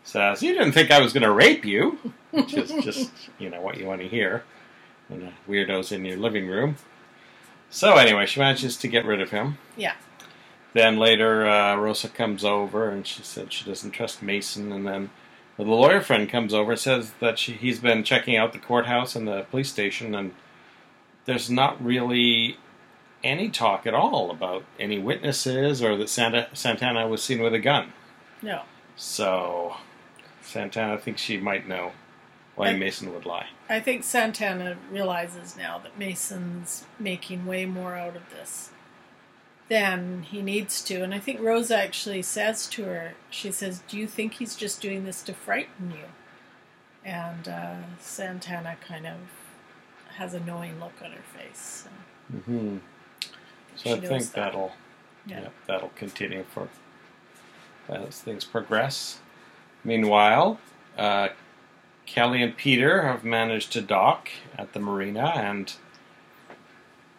[0.03, 1.99] Says, "You didn't think I was going to rape you,"
[2.31, 4.45] which is just you know what you want to hear
[5.09, 6.77] when a weirdo's in your living room.
[7.71, 9.59] So anyway, she manages to get rid of him.
[9.77, 9.95] Yeah.
[10.75, 14.73] Then later, uh, Rosa comes over and she said she doesn't trust Mason.
[14.73, 15.11] And then
[15.63, 19.15] the lawyer friend comes over and says that she, he's been checking out the courthouse
[19.15, 20.33] and the police station, and
[21.27, 22.57] there's not really
[23.23, 27.59] any talk at all about any witnesses or that Santa, Santana was seen with a
[27.59, 27.93] gun.
[28.43, 28.63] No.
[28.97, 29.77] So
[30.43, 31.93] Santana thinks she might know
[32.55, 33.47] why I- Mason would lie.
[33.69, 38.69] I think Santana realizes now that Mason's making way more out of this
[39.69, 41.03] than he needs to.
[41.03, 44.81] And I think Rosa actually says to her, she says, Do you think he's just
[44.81, 46.07] doing this to frighten you?
[47.05, 49.17] And uh, Santana kind of
[50.17, 51.85] has a knowing look on her face.
[51.85, 51.91] So
[52.45, 52.79] hmm
[53.77, 54.35] So I think that.
[54.35, 54.73] that'll
[55.27, 55.41] Yeah.
[55.43, 56.69] yeah, that'll continue for
[57.89, 59.19] as things progress.
[59.85, 60.59] Meanwhile,
[60.97, 61.29] uh,
[62.07, 65.75] Kelly and Peter have managed to dock at the marina, and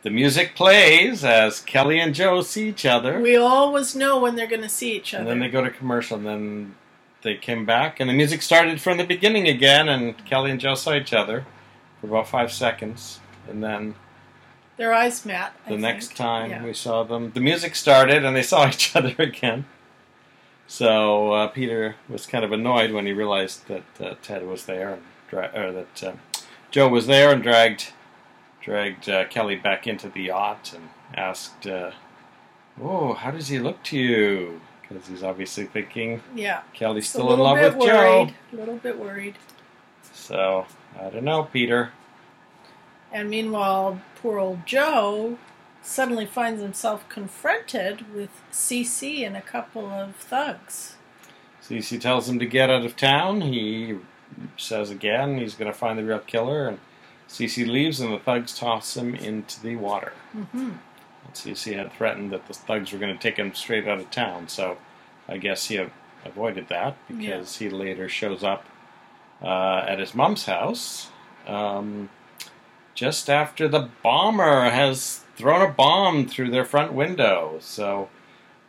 [0.05, 3.19] the music plays as Kelly and Joe see each other.
[3.19, 5.21] We always know when they're going to see each other.
[5.23, 6.75] and then they go to commercial, and then
[7.23, 10.75] they came back, and the music started from the beginning again, and Kelly and Joe
[10.75, 11.45] saw each other
[11.99, 13.95] for about five seconds, and then
[14.77, 15.53] Their eyes met.
[15.65, 15.81] I the think.
[15.81, 16.63] next time Yeah.
[16.63, 19.65] we saw them, the music started and they saw each other again.
[20.67, 24.93] So uh, Peter was kind of annoyed when he realized that uh, Ted was there,
[24.93, 26.11] and dra- or that uh,
[26.71, 27.91] Joe was there, and dragged
[28.65, 31.91] dragged uh, Kelly back into the yacht and asked, uh,
[32.81, 36.61] "Oh, how does he look to you?" Because he's obviously thinking Yeah.
[36.73, 38.29] Kelly's still in love with Joe.
[38.51, 39.35] A little bit worried.
[40.13, 40.65] So
[40.99, 41.91] I don't know, Peter.
[43.11, 45.37] And meanwhile, poor old Joe
[45.81, 50.95] suddenly finds himself confronted with CC and a couple of thugs.
[51.63, 53.41] Cece tells him to get out of town.
[53.41, 53.97] He
[54.57, 56.79] says again he's going to find the real killer, and
[57.29, 60.13] Cece leaves, and the thugs toss him into the water.
[60.33, 60.71] hmm
[61.33, 64.09] see, he had threatened that the thugs were going to take him straight out of
[64.11, 64.47] town.
[64.47, 64.77] So
[65.27, 65.83] I guess he
[66.23, 68.65] avoided that because he later shows up
[69.41, 71.09] uh, at his mom's house
[71.47, 72.09] um,
[72.93, 77.57] just after the bomber has thrown a bomb through their front window.
[77.59, 78.09] So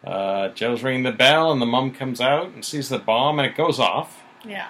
[0.04, 3.46] uh, Joe's ringing the bell, and the mom comes out and sees the bomb, and
[3.48, 4.22] it goes off.
[4.44, 4.68] Yeah.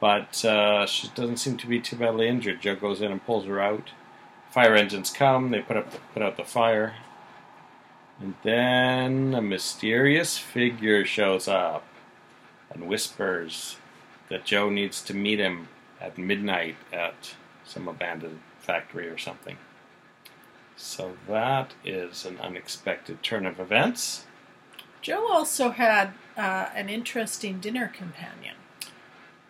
[0.00, 2.60] But uh, she doesn't seem to be too badly injured.
[2.60, 3.90] Joe goes in and pulls her out.
[4.50, 5.50] Fire engines come.
[5.50, 6.94] They put up the, put out the fire,
[8.20, 11.84] and then a mysterious figure shows up
[12.70, 13.76] and whispers
[14.28, 15.68] that Joe needs to meet him
[16.00, 19.56] at midnight at some abandoned factory or something.
[20.76, 24.24] So that is an unexpected turn of events.
[25.00, 28.56] Joe also had uh, an interesting dinner companion.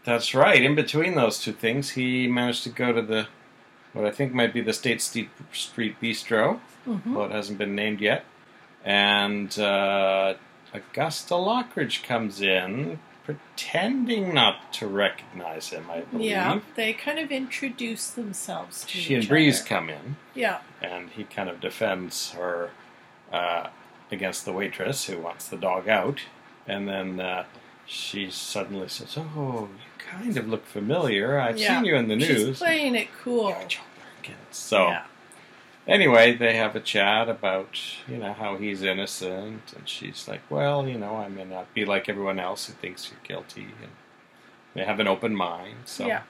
[0.07, 0.63] That's right.
[0.63, 3.27] In between those two things, he managed to go to the
[3.93, 7.15] what I think might be the State Street Street Bistro, Mm-hmm.
[7.15, 8.25] though it hasn't been named yet.
[8.85, 10.35] And uh,
[10.73, 15.87] Augusta Lockridge comes in, pretending not to recognize him.
[15.91, 16.31] I believe.
[16.31, 19.69] Yeah, they kind of introduce themselves to She each and Breeze other.
[19.69, 22.71] come in, Yeah, and he kind of defends her
[23.33, 23.69] uh,
[24.13, 26.21] against the waitress who wants the dog out.
[26.69, 27.45] And then uh,
[27.87, 29.69] she suddenly says, "Oh,
[30.11, 31.39] kind of look familiar.
[31.39, 31.77] I've Yeah.
[31.77, 33.51] seen you in the news." she's playing it cool.
[33.69, 33.81] Joe
[34.19, 34.39] Perkins.
[34.51, 35.05] So yeah,
[35.87, 40.87] anyway, they have a chat about you know how he's innocent, and she's like, "Well,
[40.89, 43.93] you know, I may not be like everyone else who thinks you're guilty," and
[44.75, 45.77] they have an open mind.
[45.87, 46.23] So yeah,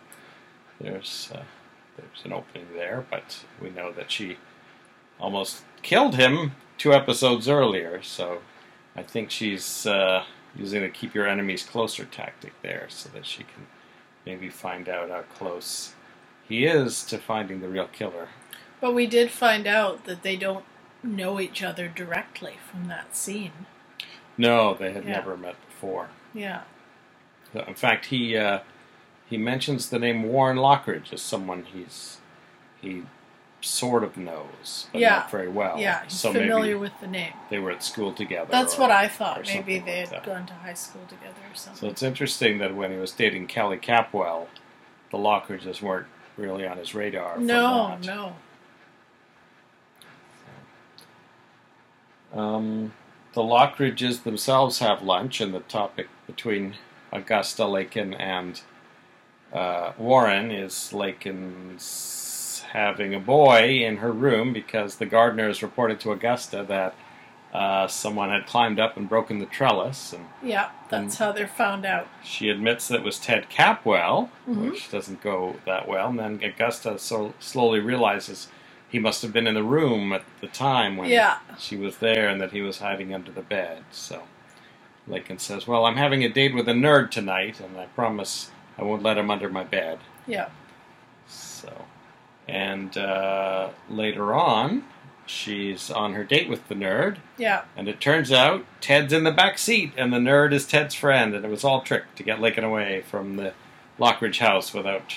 [0.81, 1.43] there's uh,
[1.97, 4.37] there's an opening there, but we know that she
[5.19, 8.03] almost killed him two episodes earlier.
[8.03, 8.43] So
[8.95, 10.25] I think she's uh,
[10.57, 13.67] using the keep your enemies closer tactic there, so that she can
[14.25, 15.95] maybe find out how close
[16.49, 18.29] he is to finding the real killer.
[18.81, 20.65] but we did find out that they don't
[21.03, 23.53] know each other directly from that scene.
[24.37, 25.13] No, they had Yeah.
[25.13, 26.09] never met before.
[26.35, 26.63] Yeah,
[27.55, 28.61] In fact, he uh,
[29.29, 32.19] he mentions the name Warren Lockridge as someone he's
[32.81, 33.05] he
[33.61, 35.11] sort of knows, but Yeah.
[35.17, 35.79] not very well.
[35.79, 37.33] yeah, he's so familiar with the name.
[37.51, 38.49] they were at school together.
[38.51, 39.47] That's or- what I thought.
[39.47, 40.25] Maybe they had that.
[40.25, 41.81] gone to high school together or something.
[41.81, 44.47] So it's interesting that when he was dating Kelly Capwell,
[45.11, 47.39] the Lockridges weren't really on his radar.
[47.39, 48.37] no, no.
[52.33, 52.93] Um,
[53.33, 56.75] the Lockridges themselves have lunch, and the topic between
[57.13, 58.61] Augusta Laken and
[59.53, 62.03] uh, Warren is Laken's
[62.73, 66.95] having a boy in her room because the gardeners reported to Augusta that
[67.55, 71.87] uh, someone had climbed up and broken the trellis, and Yeah, that's how they're found
[71.87, 72.09] out.
[72.23, 74.71] she admits that it was Ted Capwell, Mhm.
[74.73, 76.09] which doesn't go that well.
[76.11, 78.49] And then Augusta so slowly realizes
[78.89, 81.39] he must have been in the room at the time when Yeah.
[81.59, 83.85] she was there and that he was hiding under the bed.
[83.91, 84.25] So
[85.09, 88.85] Laken says, Well, I'm having a date with a nerd tonight, and I promise I
[88.85, 90.01] won't let him under my bed.
[90.27, 90.49] Yeah,
[91.27, 91.87] So,
[92.49, 94.85] and uh, later on,
[95.27, 99.33] she's on her date with the nerd, yeah, and it turns out Ted's in the
[99.33, 102.39] back seat, and the nerd is Ted's friend, and it was all tricked to get
[102.39, 103.53] Laken away from the
[103.99, 105.17] Lockridge house without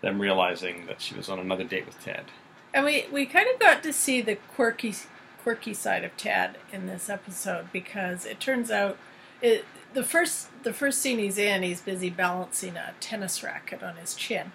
[0.00, 2.24] them realizing that she was on another date with Ted.
[2.72, 4.94] and we we kind of got to see the quirky
[5.42, 8.96] quirky side of Ted in this episode because it turns out
[9.42, 13.96] it the first the first scene he's in he's busy balancing a tennis racket on
[13.96, 14.52] his chin.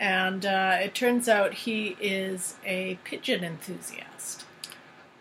[0.00, 4.44] And uh, it turns out he is a pigeon enthusiast.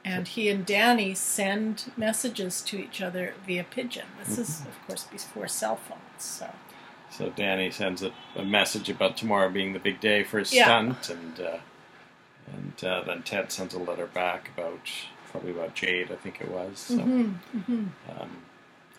[0.05, 4.05] And he and Danny send messages to each other via pigeon.
[4.19, 5.99] This is, of course, before cell phones.
[6.19, 6.49] So,
[7.09, 10.63] So Danny sends a, a message about tomorrow being the big day for his Yeah.
[10.65, 11.57] stunt, and uh,
[12.53, 14.79] and uh, then Ted sends a letter back about
[15.31, 16.79] probably about Jade, I think it was.
[16.79, 17.87] So, Mm-hmm.
[18.17, 18.29] Um,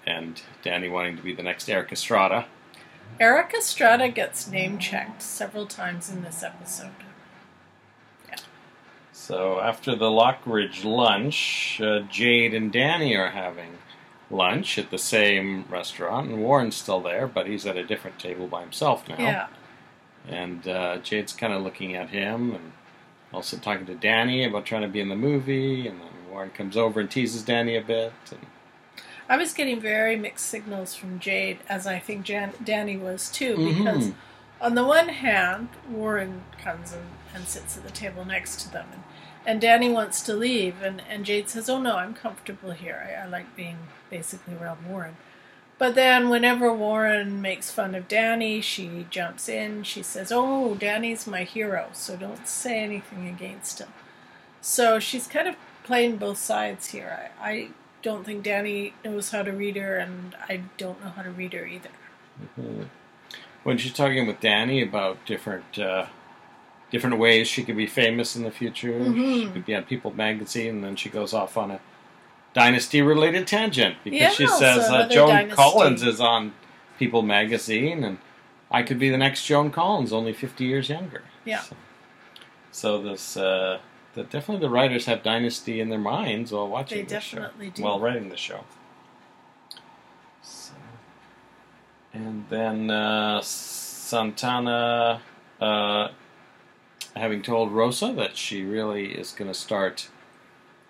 [0.07, 2.47] and Danny wanting to be the next Erik Estrada.
[3.21, 6.91] Erik Estrada gets name checked several times in this episode.
[9.13, 13.79] So after the Lockridge lunch, uh, Jade and Danny are having
[14.31, 18.47] lunch at the same restaurant, and Warren's still there, but he's at a different table
[18.47, 19.19] by himself now.
[19.19, 19.47] Yeah.
[20.29, 22.73] And uh, Jade's kind of looking at him and
[23.33, 25.87] also talking to Danny about trying to be in the movie.
[25.87, 28.13] And then Warren comes over and teases Danny a bit.
[28.31, 28.41] And
[29.29, 33.57] I was getting very mixed signals from Jade, as I think Jan- Danny was too,
[33.57, 33.77] Mhm.
[33.79, 34.11] because
[34.61, 37.03] on the one hand, Warren comes and,
[37.35, 39.03] and sits at the table next to them, and,
[39.47, 43.07] and Danny wants to leave, and, and Jade says, Oh no, I'm comfortable here.
[43.09, 43.77] I, I like being
[44.11, 45.17] basically around Warren.
[45.79, 49.85] But then, whenever Warren makes fun of Danny, she jumps in.
[49.85, 53.89] She says, Oh, Danny's my hero, so don't say anything against him.
[54.61, 55.55] So she's kind of
[55.85, 57.31] playing both sides here.
[57.41, 57.69] I, I
[58.03, 61.53] don't think Danny knows how to read her, and I don't know how to read
[61.53, 61.91] her either.
[62.59, 62.89] Mhm.
[63.65, 66.07] When she's talking with Danny about different uh,
[66.91, 69.53] different ways she could be famous in the future, she Mhm.
[69.53, 71.81] could be on People magazine, and then she goes off on a
[72.55, 75.55] dynasty related tangent because Yeah, she so says uh, Joan dynasty.
[75.57, 76.55] Collins is on
[76.99, 78.19] People magazine, and
[78.71, 81.23] I could be the next Joan Collins, only fifty years younger.
[81.45, 81.61] Yeah.
[81.61, 81.77] So,
[82.73, 83.37] so this.
[83.37, 83.81] Uh,
[84.19, 87.83] that definitely the writers have dynasty in their minds while watching They the show, do.
[87.83, 88.65] while writing the show.
[90.43, 90.73] So,
[92.13, 95.21] and then uh, Santana,
[95.61, 96.09] uh,
[97.15, 100.09] having told Rosa that she really is going to start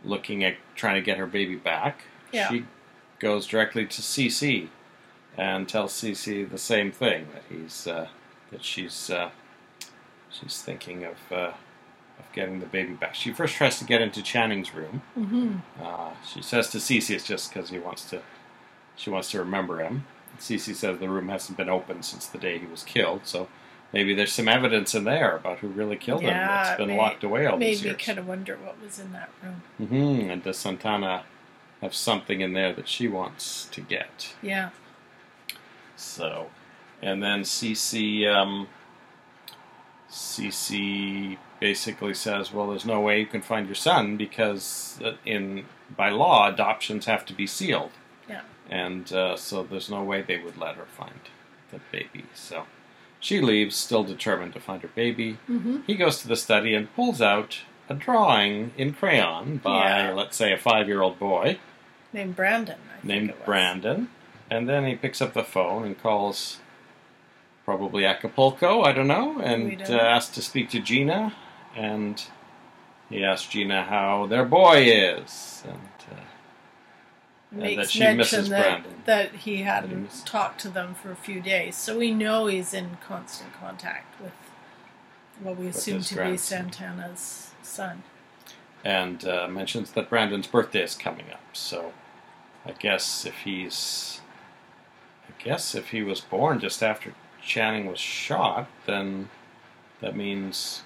[0.05, 2.03] looking at trying to get her baby back,
[2.33, 2.49] Yeah.
[2.49, 2.65] she
[3.19, 4.69] goes directly to CC
[5.37, 8.09] and tells CC the same thing that he's uh,
[8.51, 9.31] that she's uh,
[10.31, 11.53] she's thinking of uh,
[12.19, 13.15] of getting the baby back.
[13.15, 15.03] She first tries to get into Channing's room.
[15.19, 15.57] Mm-hmm.
[15.83, 18.23] Uh, she says to Cece it's just because he wants to.
[18.97, 20.05] She wants to remember him.
[20.41, 23.49] Cece says the room hasn't been open since the day he was killed, so
[23.93, 27.25] maybe there's some evidence in there about who really killed him Yeah, that's been locked
[27.25, 28.03] away all Made these me years.
[28.05, 29.63] kind of wonder what was in that room.
[29.89, 31.25] hmm And does Santana
[31.81, 34.35] have something in there that she wants to get?
[34.43, 34.71] Yeah.
[35.97, 36.51] So,
[37.03, 38.69] and then Cece, um,
[40.11, 45.65] Cece basically says, "Well, there's no way you can find your son because uh, in
[45.97, 47.93] by law adoptions have to be sealed,
[48.29, 48.43] Yeah.
[48.71, 51.21] and uh, so there's no way they would let her find
[51.71, 52.65] the baby." So
[53.21, 55.39] she leaves, still determined to find her baby.
[55.49, 55.79] Mm-hmm.
[55.87, 60.13] He goes to the study and pulls out a drawing in crayon by, Yeah.
[60.13, 61.59] let's say, a five-year-old boy
[62.13, 62.79] Named Brandon.
[63.03, 63.35] I named.
[63.45, 64.09] Brandon,
[64.51, 66.59] and then he picks up the phone and calls
[67.65, 71.35] probably Acapulco, I don't know, and don't uh, asks to speak to Gina,
[71.77, 72.23] and
[73.09, 79.03] he asks Gina how their boy is, and uh, and that she misses that, Brandon.
[79.07, 82.75] that he hadn't misses- talked to them for a few days, so we know he's
[82.75, 84.33] in constant contact with
[85.41, 86.37] what we assume to be.
[86.37, 88.03] Santana's son.
[88.85, 91.41] and uh, mentions that Brandon's birthday is coming up.
[91.53, 91.93] So
[92.67, 94.21] I guess if he's,
[95.29, 99.31] I guess if he was born just after Channing was shot, then
[100.01, 100.83] that means,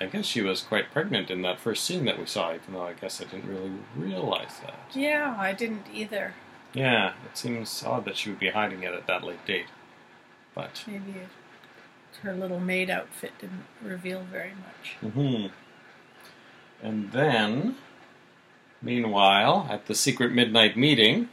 [0.00, 2.54] I guess she was quite pregnant in that first scene that we saw.
[2.54, 4.96] Even though I guess I didn't really realize that.
[4.96, 6.34] Yeah, I didn't either.
[6.72, 9.66] Yeah, it seems odd that she would be hiding it at that late date.
[10.54, 11.14] But Maybe
[12.22, 14.96] her little maid outfit didn't reveal very much.
[15.12, 15.46] Mm-hmm.
[16.82, 17.76] And then,
[18.82, 21.28] meanwhile, at the secret midnight meeting,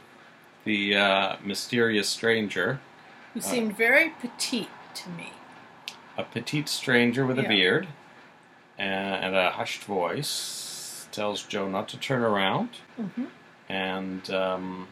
[0.64, 2.80] the uh, mysterious stranger,
[3.34, 5.32] Who Uh, seemed very petite to me.
[6.16, 7.88] a petite stranger with a beard
[8.78, 13.24] and, a hushed voice, tells Joe not to turn around hmm
[13.70, 14.88] and um,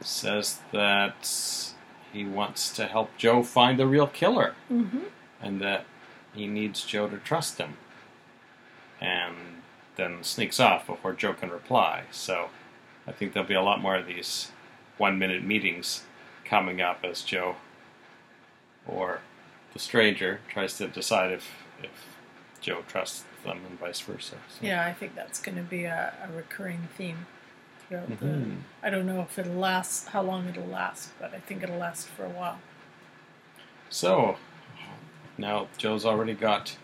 [0.00, 1.72] says that
[2.12, 4.54] he wants to help Joe find the real killer.
[4.68, 5.04] hmm
[5.42, 5.86] and that
[6.34, 7.78] he needs Joe to trust him.
[9.00, 9.34] And
[9.96, 12.04] then sneaks off before Joe can reply.
[12.10, 12.50] So
[13.06, 14.52] I think there'll be a lot more of these
[14.98, 16.02] one minute meetings
[16.44, 17.56] coming up as Joe
[18.86, 19.20] or
[19.72, 21.48] the stranger tries to decide if,
[21.82, 22.09] if
[22.60, 24.36] Joe trusts them and vice versa.
[24.48, 24.66] So.
[24.66, 27.26] Yeah, I think that's going to be a, a recurring theme
[27.88, 28.26] throughout the.
[28.26, 28.56] Mhm.
[28.82, 32.06] I don't know if it'll last, how long it'll last, but I think it'll last
[32.08, 32.58] for a while.
[33.88, 34.36] So
[35.38, 36.76] now Joe's already got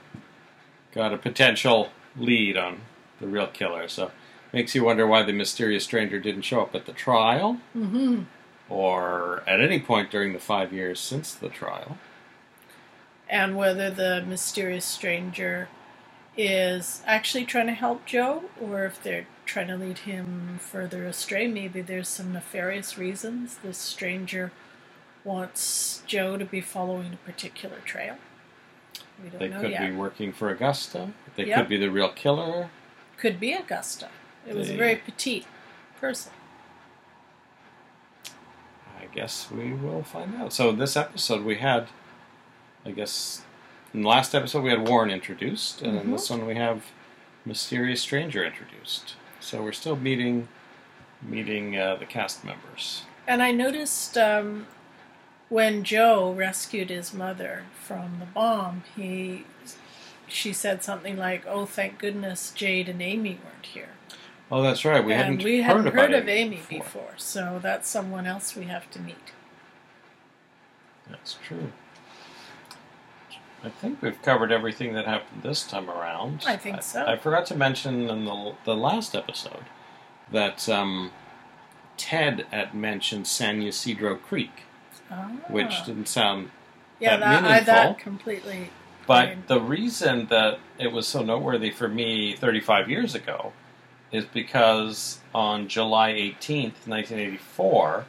[0.92, 2.80] got a potential lead on
[3.20, 3.86] the real killer.
[3.88, 4.10] So
[4.52, 8.22] makes you wonder why the mysterious stranger didn't show up at the trial Mm-hmm.
[8.70, 11.98] or at any point during the five years since the trial.
[13.28, 15.68] And whether the mysterious stranger
[16.36, 21.46] is actually trying to help Joe, or if they're trying to lead him further astray.
[21.46, 23.56] Maybe there's some nefarious reasons.
[23.62, 24.52] This stranger
[25.24, 28.16] wants Joe to be following a particular trail.
[29.22, 29.90] We don't They know could yet.
[29.90, 31.12] be working for Augusta.
[31.36, 31.56] They Yep.
[31.56, 32.70] could be the real killer.
[33.16, 34.08] Could be Augusta.
[34.46, 35.46] It was a very petite
[36.00, 36.32] person.
[39.00, 40.52] I guess we will find out.
[40.52, 41.88] So this episode we had,
[42.86, 43.42] I guess,
[43.92, 46.12] in the last episode we had Warren introduced, and in Mhm.
[46.12, 46.84] this one we have
[47.44, 49.16] mysterious stranger introduced.
[49.40, 50.48] So we're still meeting,
[51.20, 53.02] meeting uh, the cast members.
[53.26, 54.66] And I noticed um,
[55.48, 59.44] when Joe rescued his mother from the bomb, he
[60.28, 63.90] she said something like, "Oh, thank goodness Jade and Amy weren't here."
[64.50, 65.04] Oh, that's right.
[65.04, 67.14] We and hadn't we heard, hadn't about heard of Amy Amy before.
[67.16, 69.32] so that's someone else we have to meet.
[71.08, 71.72] That's true.
[73.66, 76.44] I think we've covered everything that happened this time around.
[76.46, 77.04] I think so.
[77.04, 79.64] I, forgot to mention in the, the last episode
[80.30, 81.10] that um,
[81.96, 84.62] Ted had mentioned San Ysidro Creek,
[85.10, 85.30] Ah.
[85.48, 86.50] which didn't sound
[86.98, 88.70] yeah, that that, I, that completely.
[89.06, 89.48] But Right.
[89.48, 93.52] the reason that it was so noteworthy for me 35 years ago
[94.12, 98.04] is because on July 18th, 1984,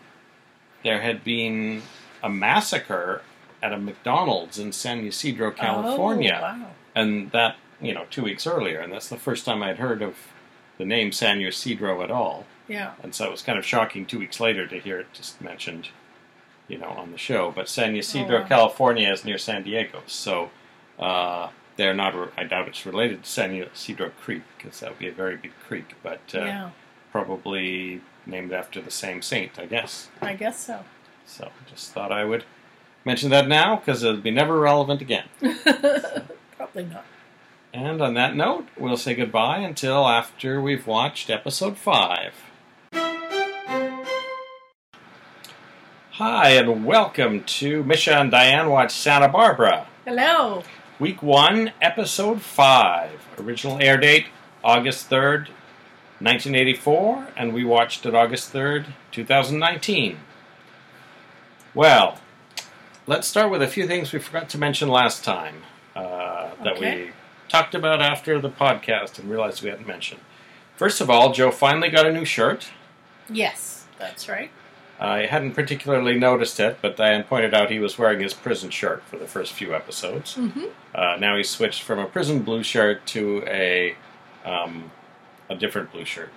[0.84, 1.82] there had been
[2.24, 3.22] a massacre
[3.62, 6.38] at a McDonald's in San Ysidro, California.
[6.38, 6.68] Oh, wow.
[6.96, 8.80] And that, you know, two weeks earlier.
[8.80, 10.16] And that's the first time I'd heard of
[10.78, 12.46] the name San Ysidro at all.
[12.68, 12.94] Yeah.
[13.02, 15.90] And so it was kind of shocking two weeks later to hear it just mentioned,
[16.68, 17.52] you know, on the show.
[17.52, 18.48] But San Ysidro, Oh, wow.
[18.48, 20.02] California is near San Diego.
[20.06, 20.50] So
[21.00, 25.00] uh, they're not, re- I doubt it's related to San Ysidro Creek because that would
[25.00, 26.70] be a very big creek, but uh, yeah.
[27.12, 30.10] probably named after the same saint, I guess.
[30.22, 30.84] I guess so.
[31.26, 32.44] So just thought I would
[33.08, 35.24] mention that now because it'll be never relevant again.
[36.58, 37.06] Probably not.
[37.74, 42.34] And on that note, we'll say goodbye until after we've watched episode 5.
[46.12, 49.88] Hi, and welcome to Misha and Diane Watch Santa Barbara.
[50.04, 50.64] Hello.
[51.00, 53.12] Week 1, Episode 5.
[53.40, 54.26] Original air date
[54.66, 55.48] August 3rd,
[56.20, 60.18] 1984, and we watched it August 3rd, 2019.
[61.74, 62.20] Well,
[63.08, 65.64] let's start with a few things we forgot to mention last time
[65.96, 67.06] uh, that Okay.
[67.06, 67.12] we
[67.50, 70.22] talked about after the podcast and realized we hadn't mentioned.
[70.76, 72.70] First of all, Joe finally got a new shirt.
[73.30, 74.52] Yes, that's right.
[75.00, 79.04] I hadn't particularly noticed it, but Diane pointed out he was wearing his prison shirt
[79.04, 80.36] for the first few episodes.
[80.36, 80.66] Mm-hmm.
[80.94, 83.96] Uh, now he's switched from a prison blue shirt to a
[84.44, 84.92] um,
[85.50, 86.30] a different blue shirt.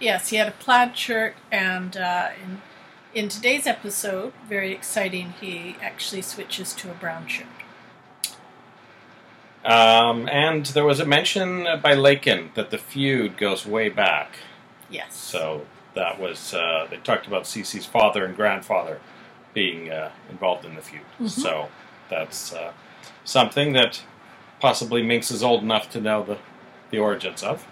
[0.00, 2.62] Yes, he had a plaid shirt, and uh, in
[3.14, 7.46] in today's episode, very exciting, he actually switches to a brown shirt.
[9.64, 14.36] Um, and there was a mention by Laken that the feud goes way back.
[14.88, 15.14] Yes.
[15.14, 19.00] So that was uh, they talked about Cece's father and grandfather
[19.52, 21.02] being uh, involved in the feud.
[21.20, 21.28] Mhm.
[21.28, 21.68] So
[22.08, 22.72] that's uh,
[23.24, 24.02] something that
[24.60, 26.38] possibly Minx is old enough to know the
[26.90, 27.66] the origins of.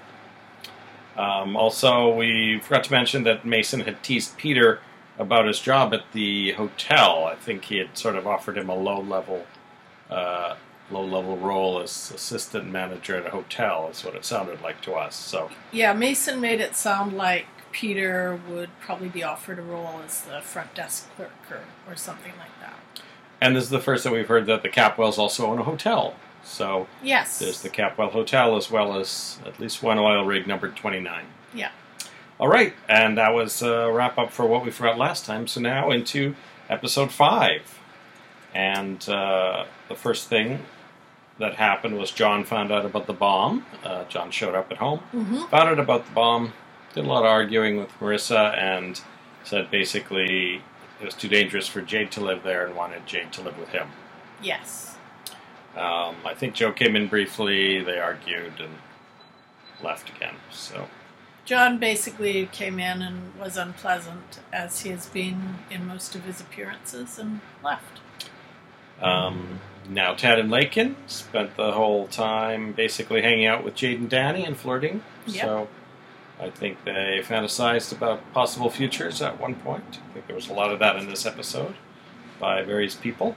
[1.17, 4.81] Um, also, we forgot to mention that Mason had teased Peter
[5.19, 7.25] about his job at the hotel.
[7.25, 9.47] I think he had sort of offered him a low level,
[10.11, 10.57] uh,
[10.91, 13.89] low level role as assistant manager at a hotel.
[13.91, 15.15] Is what it sounded like to us.
[15.17, 20.23] So Yeah, Mason made it sound like Peter would probably be offered a role as
[20.23, 21.61] the front desk clerk or,
[21.91, 22.75] or something like that.
[23.41, 26.15] And this is the first that we've heard that the Capwells also own a hotel.
[26.43, 27.39] So Yes.
[27.39, 31.25] there's the Capwell Hotel as well as at least one oil rig numbered 29.
[31.53, 31.71] Yeah.
[32.39, 35.47] All right, and that was a wrap up for what we forgot last time.
[35.47, 36.35] So now into
[36.69, 37.79] episode 5.
[38.55, 40.61] And uh, the first thing
[41.39, 43.65] that happened was John found out about the bomb.
[43.85, 46.53] Uh, John showed up at home, hmm found out about the bomb,
[46.95, 49.01] did a lot of arguing with Marissa, and
[49.45, 50.63] said basically
[51.01, 53.69] it was too dangerous for Jade to live there and wanted Jade to live with
[53.71, 53.89] him.
[54.43, 54.97] Yes.
[55.77, 57.83] Um, I think Joe came in briefly.
[57.83, 58.77] They argued and
[59.83, 60.37] left again.
[60.51, 60.89] So
[61.47, 66.41] John basically came in and was unpleasant, as he has been in most of his
[66.41, 68.01] appearances, and left.
[69.01, 74.11] um, now Tad and Laken spent the whole time basically hanging out with Jade and
[74.11, 75.03] Danny and flirting.
[75.27, 75.45] Yep.
[75.45, 75.69] So
[76.41, 80.01] I think they fantasized about possible futures at one point.
[80.11, 81.77] I think there was a lot of that in this episode
[82.41, 83.37] by various people.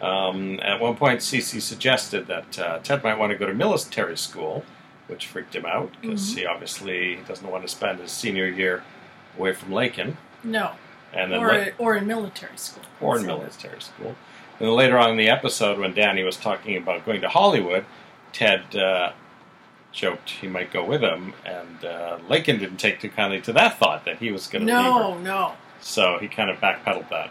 [0.00, 4.16] Um, at one point, Cece suggested that uh, Ted might want to go to military
[4.16, 4.64] school,
[5.08, 6.38] which freaked him out because Mhm.
[6.38, 8.82] he obviously doesn't want to spend his senior year
[9.38, 10.16] away from Laken.
[10.44, 10.72] No.
[11.12, 12.84] And then Or, la- or in military school.
[13.00, 14.16] or in So- military school.
[14.58, 17.84] And then later on in the episode, when Danny was talking about going to Hollywood,
[18.32, 19.12] Ted uh,
[19.92, 23.78] joked he might go with him, and uh, Laken didn't take too kindly to that
[23.78, 24.72] thought that he was going to.
[24.72, 25.54] No, no.
[25.80, 27.30] So he kind of backpedaled that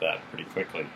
[0.00, 0.86] that pretty quickly.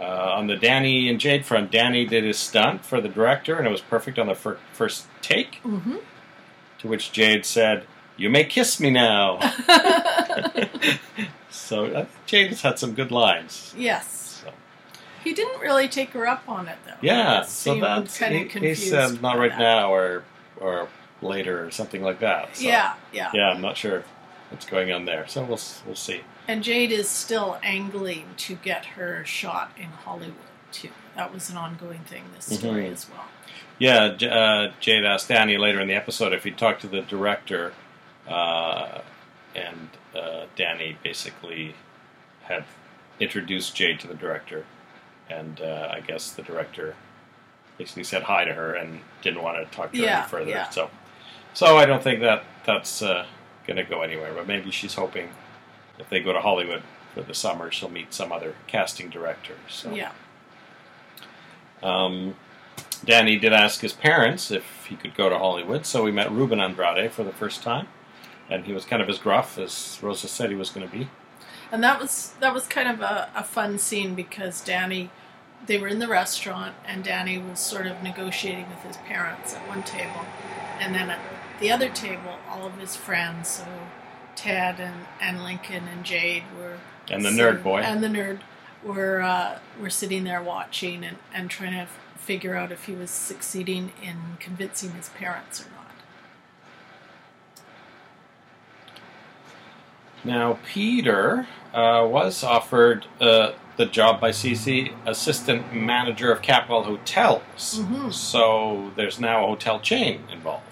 [0.00, 3.66] Uh, on the Danny and Jade front, Danny did his stunt for the director, and
[3.66, 5.56] it was perfect on the fir- first take.
[5.56, 5.96] hmm
[6.78, 7.84] To which Jade said,
[8.16, 9.38] "You may kiss me now."
[11.50, 13.74] so uh, Jade has had some good lines.
[13.76, 14.42] yes.
[14.42, 14.52] So.
[15.22, 16.94] He didn't really take her up on it, though.
[17.02, 19.58] Yeah, so that's he, he said not right that.
[19.58, 20.24] now or
[20.58, 20.88] or
[21.20, 22.56] later or something like that.
[22.56, 24.02] So, Yeah, yeah, yeah, I'm not sure
[24.50, 25.26] what's going on there.
[25.28, 26.20] So we'll we'll see.
[26.48, 30.34] And Jade is still angling to get her shot in Hollywood,
[30.72, 30.90] too.
[31.16, 32.92] That was an ongoing thing, this story Mhm.
[32.92, 33.24] as well.
[33.78, 37.02] Yeah, J- uh, Jade asked Danny later in the episode if he'd talked to the
[37.02, 37.72] director,
[38.28, 39.00] uh,
[39.54, 41.74] and uh, Danny basically
[42.42, 42.64] had
[43.20, 44.64] introduced Jade to the director,
[45.28, 46.94] and uh, I guess the director
[47.78, 50.50] basically said hi to her and didn't want to talk to her Yeah, any further.
[50.50, 50.68] yeah.
[50.70, 50.90] So,
[51.54, 53.24] so I don't think that that's uh,
[53.66, 54.32] going to go anywhere.
[54.34, 55.30] But maybe she's hoping
[55.98, 56.82] if they go to Hollywood
[57.14, 59.54] for the summer, she'll meet some other casting director.
[59.68, 59.92] So.
[59.92, 60.12] Yeah.
[61.82, 62.36] Um,
[63.04, 66.60] Danny did ask his parents if he could go to Hollywood, so we met Ruben
[66.60, 67.88] Andrade for the first time,
[68.50, 71.08] and he was kind of as gruff as Rosa said he was going to be.
[71.72, 75.10] And that was that was kind of a, a fun scene because Danny,
[75.66, 79.66] they were in the restaurant and Danny was sort of negotiating with his parents at
[79.68, 80.26] one table,
[80.78, 81.20] and then at
[81.60, 83.64] the other table, all of his friends, so
[84.34, 86.78] Ted and, and Laken and Jade were
[87.10, 87.80] And the sitting- nerd boy.
[87.80, 88.40] and the nerd
[88.82, 91.86] were uh, were sitting there watching and, and trying to
[92.16, 95.76] figure out if he was succeeding in convincing his parents or not.
[100.22, 107.42] Now, Peter uh, was offered uh, the job by CC, assistant manager of Capwell Hotels.
[107.80, 108.12] Mhm.
[108.12, 110.66] So there's now a hotel chain involved.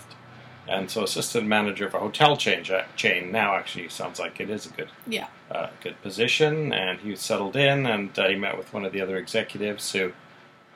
[0.69, 2.63] And so, assistant manager of a hotel chain,
[2.95, 5.27] chain now actually sounds like it is a good Yeah.
[5.51, 9.01] uh, good position, and he settled in, and uh, he met with one of the
[9.01, 10.13] other executives who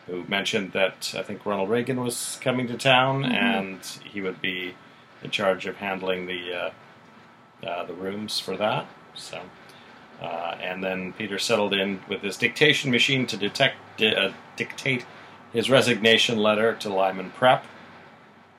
[0.08, 3.32] who mentioned that I think Ronald Reagan was coming to town, Mhm.
[3.34, 4.74] and he would be
[5.22, 6.70] in charge of handling the uh,
[7.66, 8.86] uh, the rooms for that.
[9.14, 9.40] So,
[10.20, 15.04] uh, and then Peter settled in with his dictation machine to detect uh, dictate
[15.52, 17.64] his resignation letter to Lyman Prep,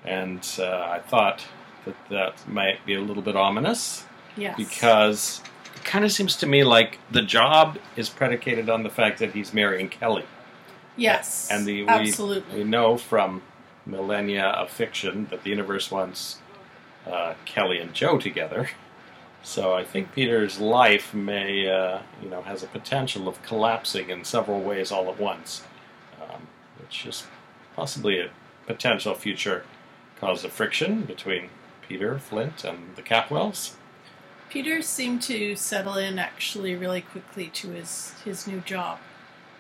[0.06, 1.45] and uh, I thought
[1.86, 4.56] that that might be a little bit ominous Yes.
[4.58, 5.41] because
[5.76, 9.34] it kind of seems to me like the job is predicated on the fact that
[9.34, 10.26] he's marrying Kelly.
[10.97, 11.47] yes.
[11.51, 12.60] And the we, absolutely.
[12.60, 13.41] we know from
[13.86, 16.39] millennia of fiction that the universe wants
[17.06, 18.70] uh, Kelly and Joe together.
[19.45, 24.24] So I think Peter's life may, uh, you know, has a potential of collapsing in
[24.24, 25.64] several ways all at once,
[26.22, 26.47] um,
[26.80, 27.26] which is
[27.76, 28.30] possibly a
[28.66, 29.66] potential future
[30.24, 31.49] cause of friction between
[31.88, 33.74] Peter Flint and the Capwells.
[34.49, 38.99] Peter seemed to settle in actually really quickly to his, his new job.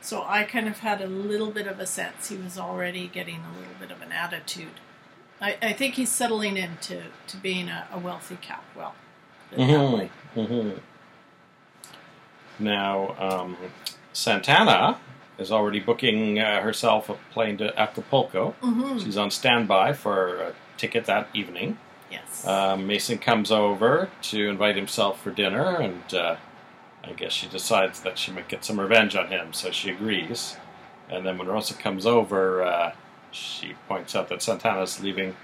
[0.01, 3.41] So I kind of had a little bit of a sense he was already getting
[3.41, 4.79] a little bit of an attitude.
[5.41, 8.91] I, I think he's settling into to being a, a wealthy Capwell.
[9.49, 10.09] put it that way.
[10.35, 10.79] Mhm.
[12.59, 13.57] Now, um,
[14.13, 14.97] Santana
[15.37, 18.55] is already booking uh, herself a plane to Acapulco.
[18.61, 19.03] Mhm.
[19.03, 21.77] She's on standby for a ticket that evening.
[22.11, 22.45] Yes.
[22.45, 26.35] Um, Mason comes over to invite himself for dinner, and uh,
[27.03, 30.57] I guess she decides that she might get some revenge on him, so she agrees.
[31.09, 32.93] And then when Rosa comes over, uh,
[33.31, 35.35] she points out that Santana's leaving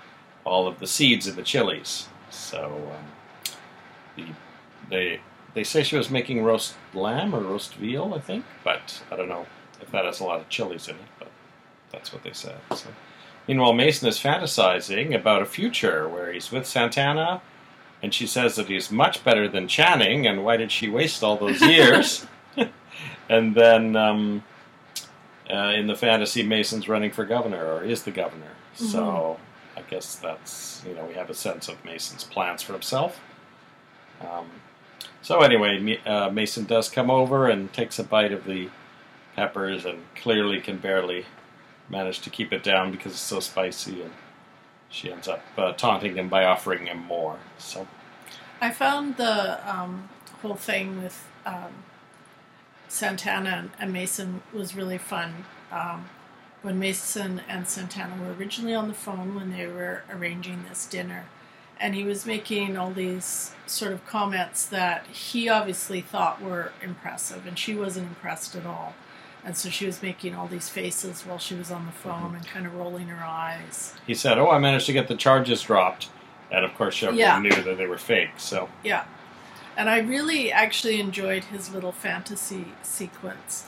[0.46, 2.08] all of the seeds in the chilies.
[2.30, 3.54] So um,
[4.16, 4.26] the,
[4.90, 5.22] they
[5.56, 9.28] they say she was making roast lamb or roast veal, I think, but I don't
[9.30, 9.48] know
[9.82, 11.02] if that has a lot of chilies in it.
[11.18, 11.30] But
[11.92, 12.58] that's what they said.
[12.76, 12.90] So.
[13.48, 17.42] Meanwhile, Mason is fantasizing about a future where he's with Santana,
[18.02, 21.36] and she says that he's much better than Channing, and why did she waste all
[21.36, 22.28] those years?
[23.30, 24.44] and then um,
[25.50, 28.52] uh, in the fantasy, Mason's running for governor, or is the governor.
[28.76, 29.40] So
[29.76, 33.20] I guess that's, you know, we have a sense of Mason's plans for himself.
[34.22, 34.48] Um,
[35.22, 38.70] so anyway, uh, Mason does come over and takes a bite of the
[39.40, 41.26] peppers and clearly can barely
[41.88, 44.12] manage to keep it down because it's so spicy, and
[44.90, 47.38] she ends up uh, taunting him by offering him more.
[47.58, 47.88] So
[48.60, 49.36] I found the
[49.70, 50.10] um,
[50.42, 51.72] whole thing with um,
[52.90, 55.46] Santana and, Mason was really fun.
[55.72, 56.10] Um,
[56.62, 61.24] when Mason and Santana were originally on the phone when they were arranging this dinner,
[61.80, 67.48] and he was making all these sort of comments that he obviously thought were impressive,
[67.48, 68.94] and she wasn't impressed at all.
[69.44, 72.46] And so she was making all these faces while she was on the phone and
[72.46, 73.94] kind of rolling her eyes.
[74.06, 76.10] he said, "Oh, I managed to get the charges dropped,"
[76.52, 77.40] and of course, everyone Yeah.
[77.40, 78.32] knew that they were fake.
[78.38, 79.06] So Yeah.
[79.78, 83.66] And I really actually enjoyed his little fantasy sequence.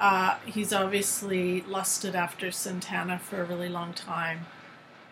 [0.00, 4.46] Uh, he's obviously lusted after Santana for a really long time,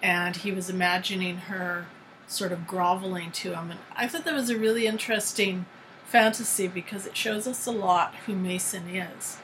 [0.02, 1.86] and he was imagining her
[2.26, 3.70] sort of groveling to him.
[3.70, 5.66] And I thought that was a really interesting
[6.06, 9.36] fantasy because it shows us a lot who Mason is.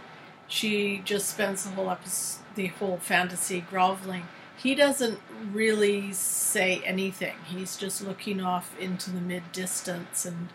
[0.48, 4.24] She just spends the whole episode, the whole fantasy groveling.
[4.56, 5.20] He doesn't
[5.52, 7.36] really say anything.
[7.44, 10.48] He's just looking off into the mid distance and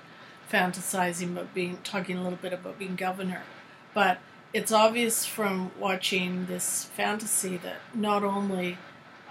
[0.51, 3.43] fantasizing about being talking a little bit about being governor.
[3.93, 4.17] But
[4.51, 8.77] it's obvious from watching this fantasy that not only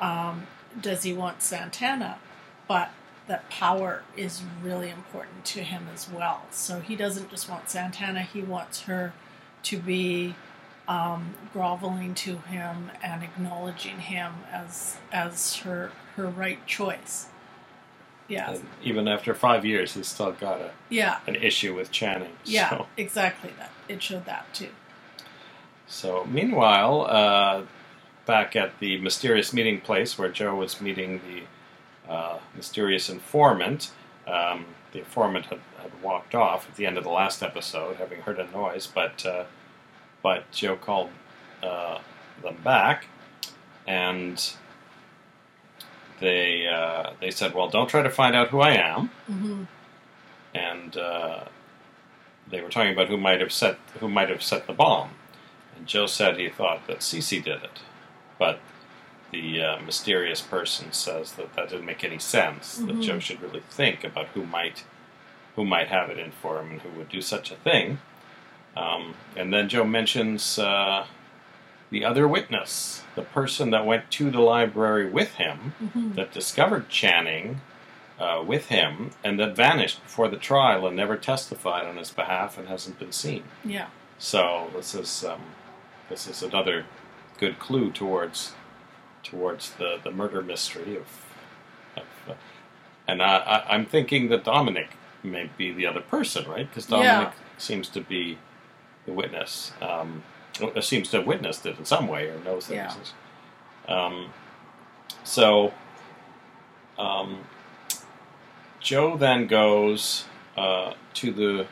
[0.00, 0.46] um,
[0.80, 2.18] does he want Santana,
[2.66, 2.90] but
[3.28, 6.42] that power is really important to him as well.
[6.50, 9.12] So he doesn't just want Santana; he wants her
[9.64, 10.34] to be
[10.92, 17.28] um, groveling to him and acknowledging him as as her her right choice.
[18.28, 22.32] Yeah, And even after five years, he's still got a, yeah, an issue with Channing.
[22.44, 23.70] yeah, So, exactly that.
[23.88, 24.68] It showed that too.
[25.86, 27.62] so meanwhile, uh,
[28.24, 33.90] back at the mysterious meeting place where Joe was meeting the uh, mysterious informant,
[34.26, 38.22] um, the informant had, had walked off at the end of the last episode, having
[38.22, 39.44] heard a noise, but uh,
[40.22, 41.10] but Joe called
[41.62, 41.98] uh,
[42.42, 43.06] them back,
[43.86, 44.52] and
[46.20, 49.62] they uh, they said, "Well, don't try to find out who I am." hmm
[50.54, 51.44] and uh,
[52.50, 55.10] they were talking about who might have set who might have set the bomb.
[55.74, 57.80] And Joe said he thought that Cece did it,
[58.38, 58.60] but
[59.30, 62.76] the uh, mysterious person says that that didn't make any sense.
[62.76, 63.02] That Mhm.
[63.02, 64.84] Joe should really think about who might
[65.56, 67.98] who might have it in for him and who would do such a thing.
[68.76, 71.06] Um, and then Joe mentions uh,
[71.90, 76.90] the other witness, the person that went to the library with him hmm that discovered
[76.90, 77.60] Channing
[78.18, 82.58] uh, with him and that vanished before the trial and never testified on his behalf
[82.58, 83.44] and hasn't been seen.
[83.64, 83.86] Yeah,
[84.18, 85.40] So this is um,
[86.08, 86.84] this is another
[87.38, 88.52] good clue towards
[89.22, 91.06] towards the, the murder mystery of,
[91.96, 92.34] of uh,
[93.08, 94.90] and I, I, I'm thinking that Dominic
[95.22, 96.68] may be the other person, right?
[96.68, 98.38] Because Dominic seems to be
[99.06, 99.72] the witness.
[99.80, 100.22] Um,
[100.80, 102.94] seems to have witnessed it in some way or knows that Yeah.
[103.88, 104.26] Um,
[105.24, 105.72] so
[106.98, 107.38] um,
[108.80, 110.24] Joe then goes
[110.56, 111.66] uh, to the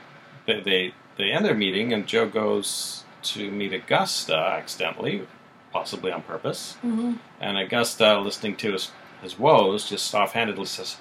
[0.47, 5.27] they, they they end their meeting and Joe goes to meet Augusta accidentally,
[5.73, 6.75] possibly on purpose.
[6.81, 8.91] hmm And Augusta, listening to his
[9.23, 10.97] his woes, just offhandedly says,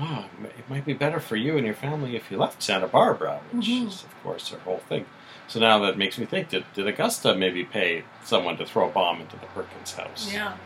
[0.00, 3.40] "Oh, it might be better for you and your family if you left Santa Barbara,"
[3.52, 3.88] which Mhm.
[3.88, 5.04] is, of course, her whole thing.
[5.48, 8.92] So now that makes me think: Did, did Augusta maybe pay someone to throw a
[8.92, 10.30] bomb into the Perkins house?
[10.32, 10.56] yeah,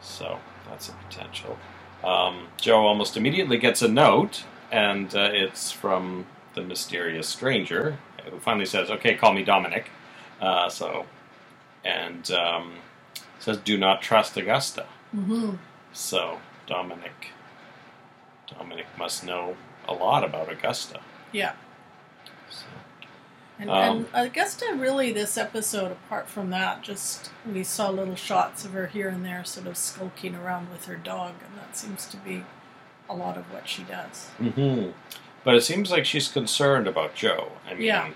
[0.00, 0.38] So
[0.68, 1.58] that's a potential.
[2.02, 7.98] Um, Joe almost immediately gets a note, and uh, it's from the mysterious stranger
[8.30, 9.90] who finally says, "Okay, call me Dominic."
[10.40, 11.04] Uh, so,
[11.84, 12.76] and um,
[13.38, 15.56] says, "Do not trust Augusta." hmm
[15.92, 17.28] So Dominic,
[18.56, 21.00] Dominic must know a lot about Augusta.
[21.32, 21.52] yeah.
[22.48, 22.64] So,
[23.60, 28.64] And, Um, and Augusta, really, this episode, apart from that, just we saw little shots
[28.64, 32.06] of her here and there, sort of skulking around with her dog, and that seems
[32.06, 32.44] to be
[33.08, 34.28] a lot of what she does.
[34.38, 34.90] hmm
[35.44, 37.52] But it seems like she's concerned about Joe.
[37.68, 38.10] I mean, Yeah.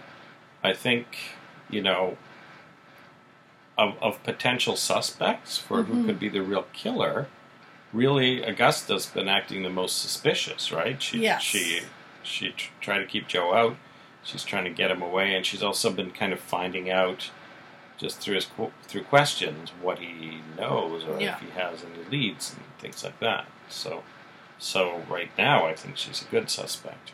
[0.63, 1.07] I think
[1.69, 2.17] you know
[3.77, 6.07] of, of potential suspects for who Mhm.
[6.07, 7.27] could be the real killer.
[7.93, 11.03] Really, Augusta's been acting the most suspicious, right?
[11.03, 11.43] She Yes.
[11.43, 11.83] she
[12.23, 13.77] she tr- tried to keep Joe out.
[14.25, 17.31] She's trying to get him away, and she's also been kind of finding out
[17.99, 18.49] just through his
[18.85, 21.37] through questions what he knows or Yeah.
[21.37, 23.47] if he has any leads and things like that.
[23.69, 24.03] So,
[24.59, 27.13] so right now, I think she's a good suspect.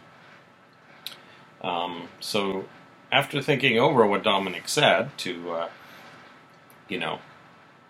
[1.62, 2.66] Um, so,
[3.12, 5.68] after thinking over what Dominic said, to uh,
[6.88, 7.18] you know,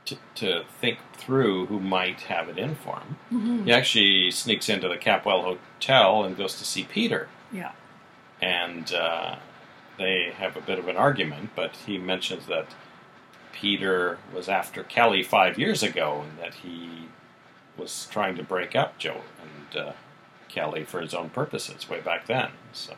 [0.06, 4.68] to, to think through who might have it in for him, hmm he actually sneaks
[4.68, 7.72] into the Capwell Hotel and goes to see Peter Yeah.
[8.42, 9.36] And uh,
[9.98, 11.50] they have a bit of an argument.
[11.54, 12.66] But he mentions that
[13.52, 17.08] Peter was after Kelly five years ago, and that he
[17.76, 19.92] was trying to break up Joe and uh,
[20.48, 22.50] Kelly for his own purposes way back then.
[22.72, 22.94] So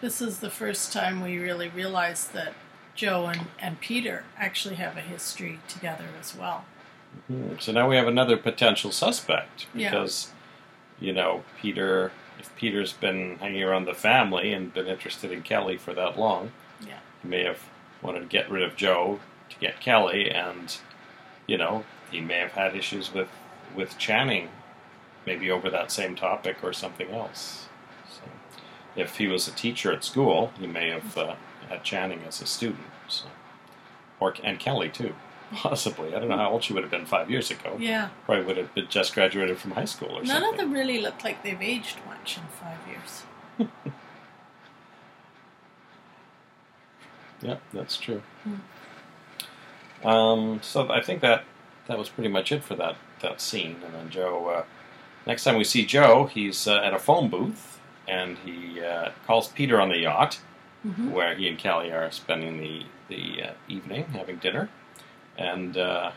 [0.00, 2.54] This is the first time we really realized that
[2.94, 6.64] Joe and, and Peter actually have a history together as well.
[7.26, 9.90] Hmm, so now we have another potential suspect Yeah.
[9.90, 10.30] because
[11.00, 12.12] you know Peter.
[12.42, 16.50] If Peter's been hanging around the family and been interested in Kelly for that long,
[16.84, 16.98] Yeah.
[17.22, 17.60] he may have
[18.02, 20.76] wanted to get rid of Joe to get Kelly, and
[21.46, 23.28] you know he may have had issues with
[23.76, 24.48] with Channing,
[25.24, 27.68] maybe over that same topic or something else.
[28.10, 28.22] So,
[28.96, 31.36] if he was a teacher at school, he may have uh,
[31.68, 33.26] had Channing as a student, so.
[34.18, 35.14] or and Kelly too,
[35.54, 36.14] possibly.
[36.14, 37.76] I don't know how old she would have been five years ago.
[37.78, 38.08] Yeah.
[38.26, 40.42] Probably would have been just graduated from high school or None something.
[40.42, 43.70] None of them really look like they've aged much in five years.
[47.42, 48.22] Yeah, that's true.
[48.44, 50.06] Hmm.
[50.06, 51.44] Um, so I think that
[51.86, 53.76] that was pretty much it for that that scene.
[53.84, 54.64] And then Joe, uh,
[55.26, 59.48] next time we see Joe, he's uh, at a phone booth and he uh, calls
[59.48, 60.40] Peter on the yacht
[60.82, 64.68] hmm where he and Callie are spending the the uh, evening having dinner,
[65.38, 66.10] and uh,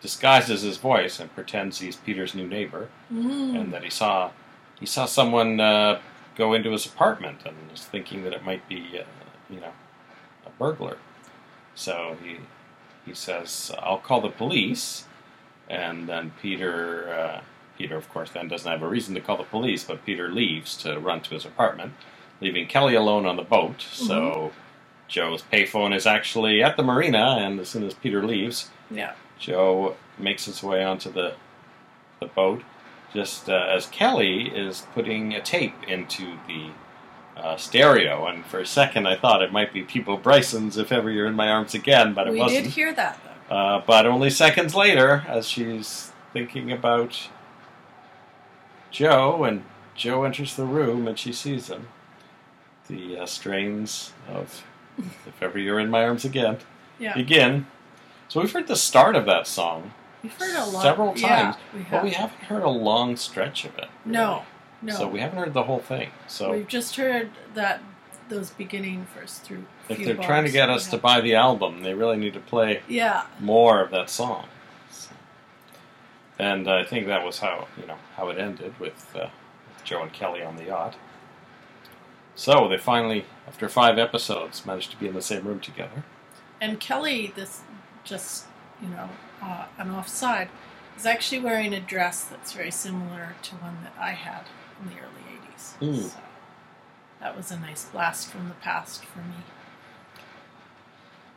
[0.00, 4.30] disguises his voice and pretends he's Peter's new neighbor hmm and that he saw
[4.80, 6.00] he saw someone uh,
[6.36, 9.04] go into his apartment and was thinking that it might be uh,
[9.50, 9.72] you know
[10.46, 10.98] a burglar.
[11.74, 12.38] So he
[13.06, 15.04] he says, "I'll call the police,"
[15.68, 17.40] and then Peter, uh,
[17.78, 20.76] Peter, of course, then doesn't have a reason to call the police, but Peter leaves
[20.78, 21.92] to run to his apartment,
[22.40, 23.82] leaving Kelly alone on the boat.
[23.92, 24.52] So
[25.12, 29.12] Joe's payphone is actually at the marina, and as soon as Peter leaves, Yeah.
[29.38, 31.34] Joe makes his way onto the
[32.20, 32.62] the boat,
[33.12, 36.70] just uh, as Kelly is putting a tape into the
[37.36, 38.26] uh, stereo.
[38.26, 41.34] And for a second, I thought it might be Peabo Bryson's "If Ever You're in
[41.34, 42.60] My Arms Again," but it we wasn't.
[42.60, 43.18] We did hear that
[43.50, 43.54] though.
[43.54, 47.28] Uh, but only seconds later, as she's thinking about
[48.90, 51.88] Joe, and Joe enters the room and she sees him.
[52.88, 54.62] The uh, strains of
[55.26, 56.58] "If Ever You're in My Arms Again"
[56.98, 57.14] Yeah.
[57.14, 57.66] begin.
[58.28, 60.82] So we've heard the start of that song We've heard a lot.
[60.82, 63.88] several yeah, times, we but we haven't heard a long stretch of it.
[64.04, 64.44] No.
[64.80, 64.94] No.
[64.94, 66.10] So we haven't heard the whole thing.
[66.26, 67.80] So We've just heard that
[68.28, 69.64] those beginning first through.
[69.88, 72.40] if few they're trying to get us to buy the album, they really need to
[72.40, 73.24] play Yeah.
[73.38, 74.46] more of that song.
[74.90, 75.10] So-
[76.38, 79.28] And I think that was how you know how it ended with, uh,
[79.68, 80.94] with Joe and Kelly on the yacht.
[82.34, 86.04] So they finally, after five episodes, managed to be in the same room together.
[86.60, 87.60] And Kelly, this
[88.04, 88.46] just
[88.80, 89.08] you know
[89.42, 90.48] uh, an offside,
[90.96, 94.44] is actually wearing a dress that's very similar to one that I had
[94.80, 95.78] in the early '80s.
[95.80, 96.10] Mm.
[96.10, 96.18] So
[97.20, 99.44] that was a nice blast from the past for me.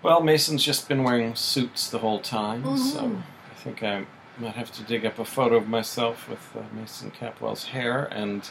[0.02, 3.22] Well, Mason's just been wearing suits the whole time, so Mhm.
[3.52, 4.06] I think I
[4.38, 8.48] might have to dig up a photo of myself with uh, Mason Capwell's hair and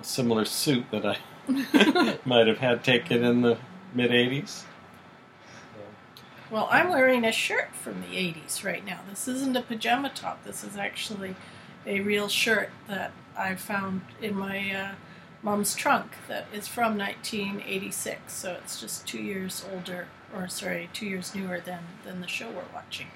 [0.00, 1.18] a similar suit that I
[2.24, 3.58] might have had taken in the
[3.94, 4.64] mid 80s.
[6.50, 9.00] Well, I'm wearing a shirt from the 80s right now.
[9.08, 10.44] This isn't a pajama top.
[10.44, 11.36] This is actually
[11.86, 14.94] a real shirt that I found in my uh,
[15.42, 18.32] mom's trunk that is from 1986.
[18.32, 22.48] So it's just two years older, or sorry, two years newer than, than the show
[22.48, 23.06] we're watching.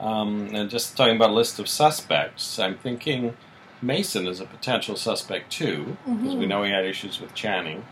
[0.00, 3.36] Um, and just talking about a list of suspects, I'm thinking
[3.82, 6.48] Mason is a potential suspect too, because we Mhm.
[6.48, 7.84] know he had issues with Channing.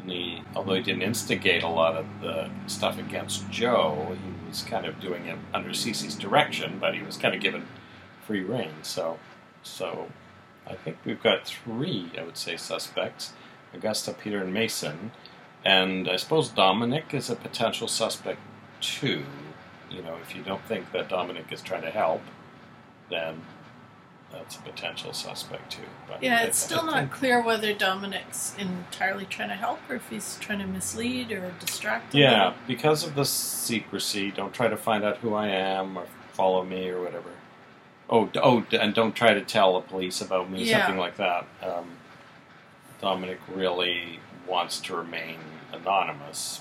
[0.00, 4.62] And he, although he didn't instigate a lot of the stuff against Joe, he was
[4.62, 7.66] kind of doing it under Cece's direction, but he was kind of given
[8.26, 8.72] free reign.
[8.82, 9.18] So,
[9.62, 10.08] so
[10.66, 13.32] I think we've got three, I would say, suspects:
[13.74, 15.12] Augusta, Peter, and Mason.
[15.64, 18.40] And I suppose Dominic is a potential suspect
[18.80, 19.24] too.
[19.90, 22.22] You know, if you don't think that Dominic is trying to help,
[23.10, 23.42] then
[24.32, 25.82] that's a potential suspect too.
[26.08, 30.08] But Yeah, I- it's still not clear whether Dominic's entirely trying to help or if
[30.08, 32.14] he's trying to mislead or distract.
[32.14, 32.54] Yeah, little.
[32.66, 36.88] because of the secrecy, don't try to find out who I am or follow me
[36.88, 37.30] or whatever.
[38.10, 40.80] Oh, oh, and don't try to tell the police about me, Yeah.
[40.86, 41.46] something like that.
[41.62, 41.92] Um,
[43.00, 45.38] Dominic really wants to remain
[45.72, 46.60] anonymous,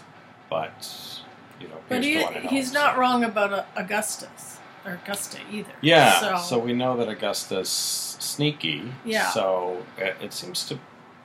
[0.50, 1.22] but
[1.60, 5.72] you know, But he, he's not wrong about uh, Augustus Augusta either.
[5.82, 8.92] Yeah, So, so, we know that Augusta's sneaky.
[9.06, 9.30] Yeah.
[9.32, 10.80] So it, it seems to,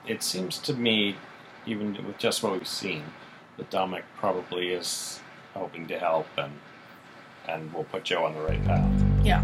[0.07, 1.15] it seems to me,
[1.65, 3.03] even with just what we've seen,
[3.57, 5.19] that Dominic probably is
[5.53, 6.53] hoping to help and
[7.47, 8.91] and will put Joe on the right path.
[9.23, 9.41] yeah.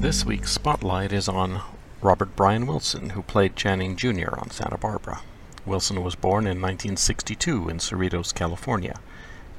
[0.00, 1.62] This week's spotlight is on
[2.02, 4.38] Robert Brian Wilson, who played Channing Jr.
[4.38, 5.22] on Santa Barbara.
[5.64, 9.00] Wilson was born in 1962 in Cerritos, California.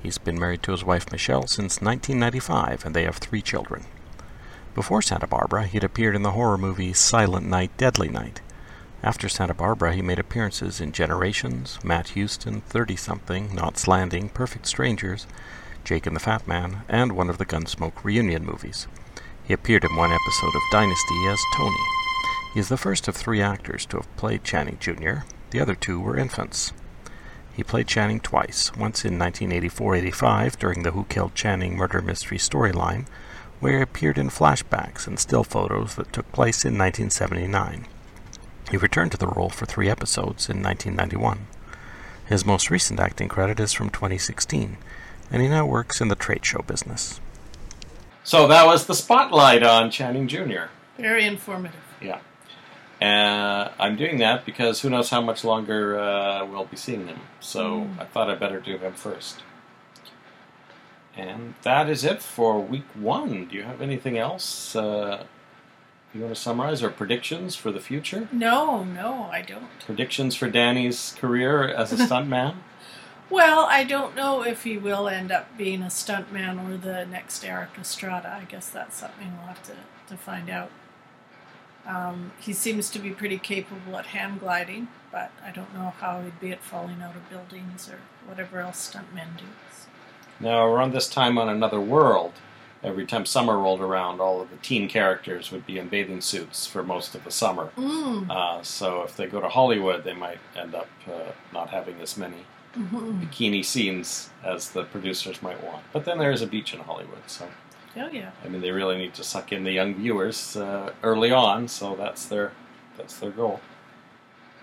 [0.06, 3.86] He's been married to his wife Michelle since 1995, and they have three children.
[4.76, 8.40] Before Santa Barbara, he had appeared in the horror movie Silent Night, Deadly Night.
[9.02, 14.68] After Santa Barbara, he made appearances in Generations, Matt Houston, 30 Something, Knots Landing, Perfect
[14.68, 15.26] Strangers,
[15.84, 18.88] Jake and the Fat Man, and one of the Gunsmoke reunion movies.
[19.44, 21.84] He appeared in one episode of Dynasty as Tony.
[22.54, 26.00] He is the first of three actors to have played Channing Jr., the other two
[26.00, 26.74] were infants.
[27.56, 33.08] He played Channing twice, once in 1984-85 during the Who Killed Channing murder mystery storyline,
[33.62, 37.88] where he appeared in flashbacks and still photos that took place in 1979.
[38.72, 41.48] He returned to the role for three episodes in 1991.
[42.26, 44.78] His most recent acting credit is from 2016,
[45.32, 47.22] and he now works in the trade show business.
[48.24, 50.66] So that was the spotlight on Channing Jr.
[50.98, 51.80] Very informative.
[52.02, 52.20] Yeah.
[53.06, 57.20] Uh, I'm doing that because who knows how much longer uh, we'll be seeing him.
[57.40, 58.00] So Mm.
[58.00, 59.44] I thought I'd better do him first.
[61.18, 63.46] And that is it for week one.
[63.46, 65.24] Do you have anything else uh,
[66.14, 68.28] you want to summarize or predictions for the future?
[68.32, 69.70] No, no, I don't.
[69.86, 72.56] Predictions for Danny's career as a stuntman?
[73.30, 77.44] Well, I don't know if he will end up being a stuntman or the next
[77.46, 78.38] Erik Estrada.
[78.42, 79.74] I guess that's something we'll have to,
[80.10, 80.70] to find out.
[81.88, 86.22] Um, he seems to be pretty capable at hang gliding, but I don't know how
[86.22, 89.44] he'd be at falling out of buildings or whatever else stuntmen do.
[89.72, 89.88] So,
[90.40, 92.34] Now, around this time on Another World,
[92.84, 96.66] every time summer rolled around, all of the teen characters would be in bathing suits
[96.66, 97.70] for most of the summer.
[97.78, 98.30] mm.
[98.30, 102.18] Uh, so if they go to Hollywood, they might end up uh, not having as
[102.18, 102.46] many
[102.78, 103.22] Mhm.
[103.22, 105.84] bikini scenes as the producers might want.
[105.94, 107.48] But then there is a beach in Hollywood, so
[107.98, 108.32] Oh yeah.
[108.44, 111.96] I mean they really need to suck in the young viewers uh, early on, so
[111.96, 112.52] that's their
[112.98, 113.62] that's their goal.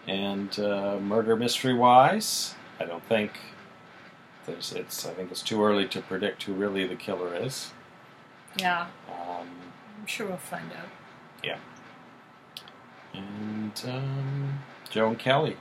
[0.07, 3.33] And uh, murder mystery wise, I don't think
[4.47, 7.73] there's it's I think it's too early to predict who really the killer is.
[8.59, 8.89] Yeah.
[9.09, 9.49] Um,
[9.99, 10.89] I'm sure we'll find out.
[11.43, 11.59] Yeah.
[13.15, 14.59] And um,
[14.91, 15.57] Joan Kelly.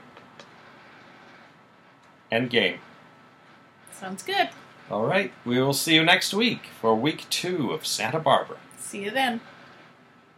[2.30, 2.78] Endgame.
[3.92, 4.48] Sounds good.
[4.92, 8.58] All right, we will see you next week for week two of Santa Barbara.
[8.76, 9.40] See you then.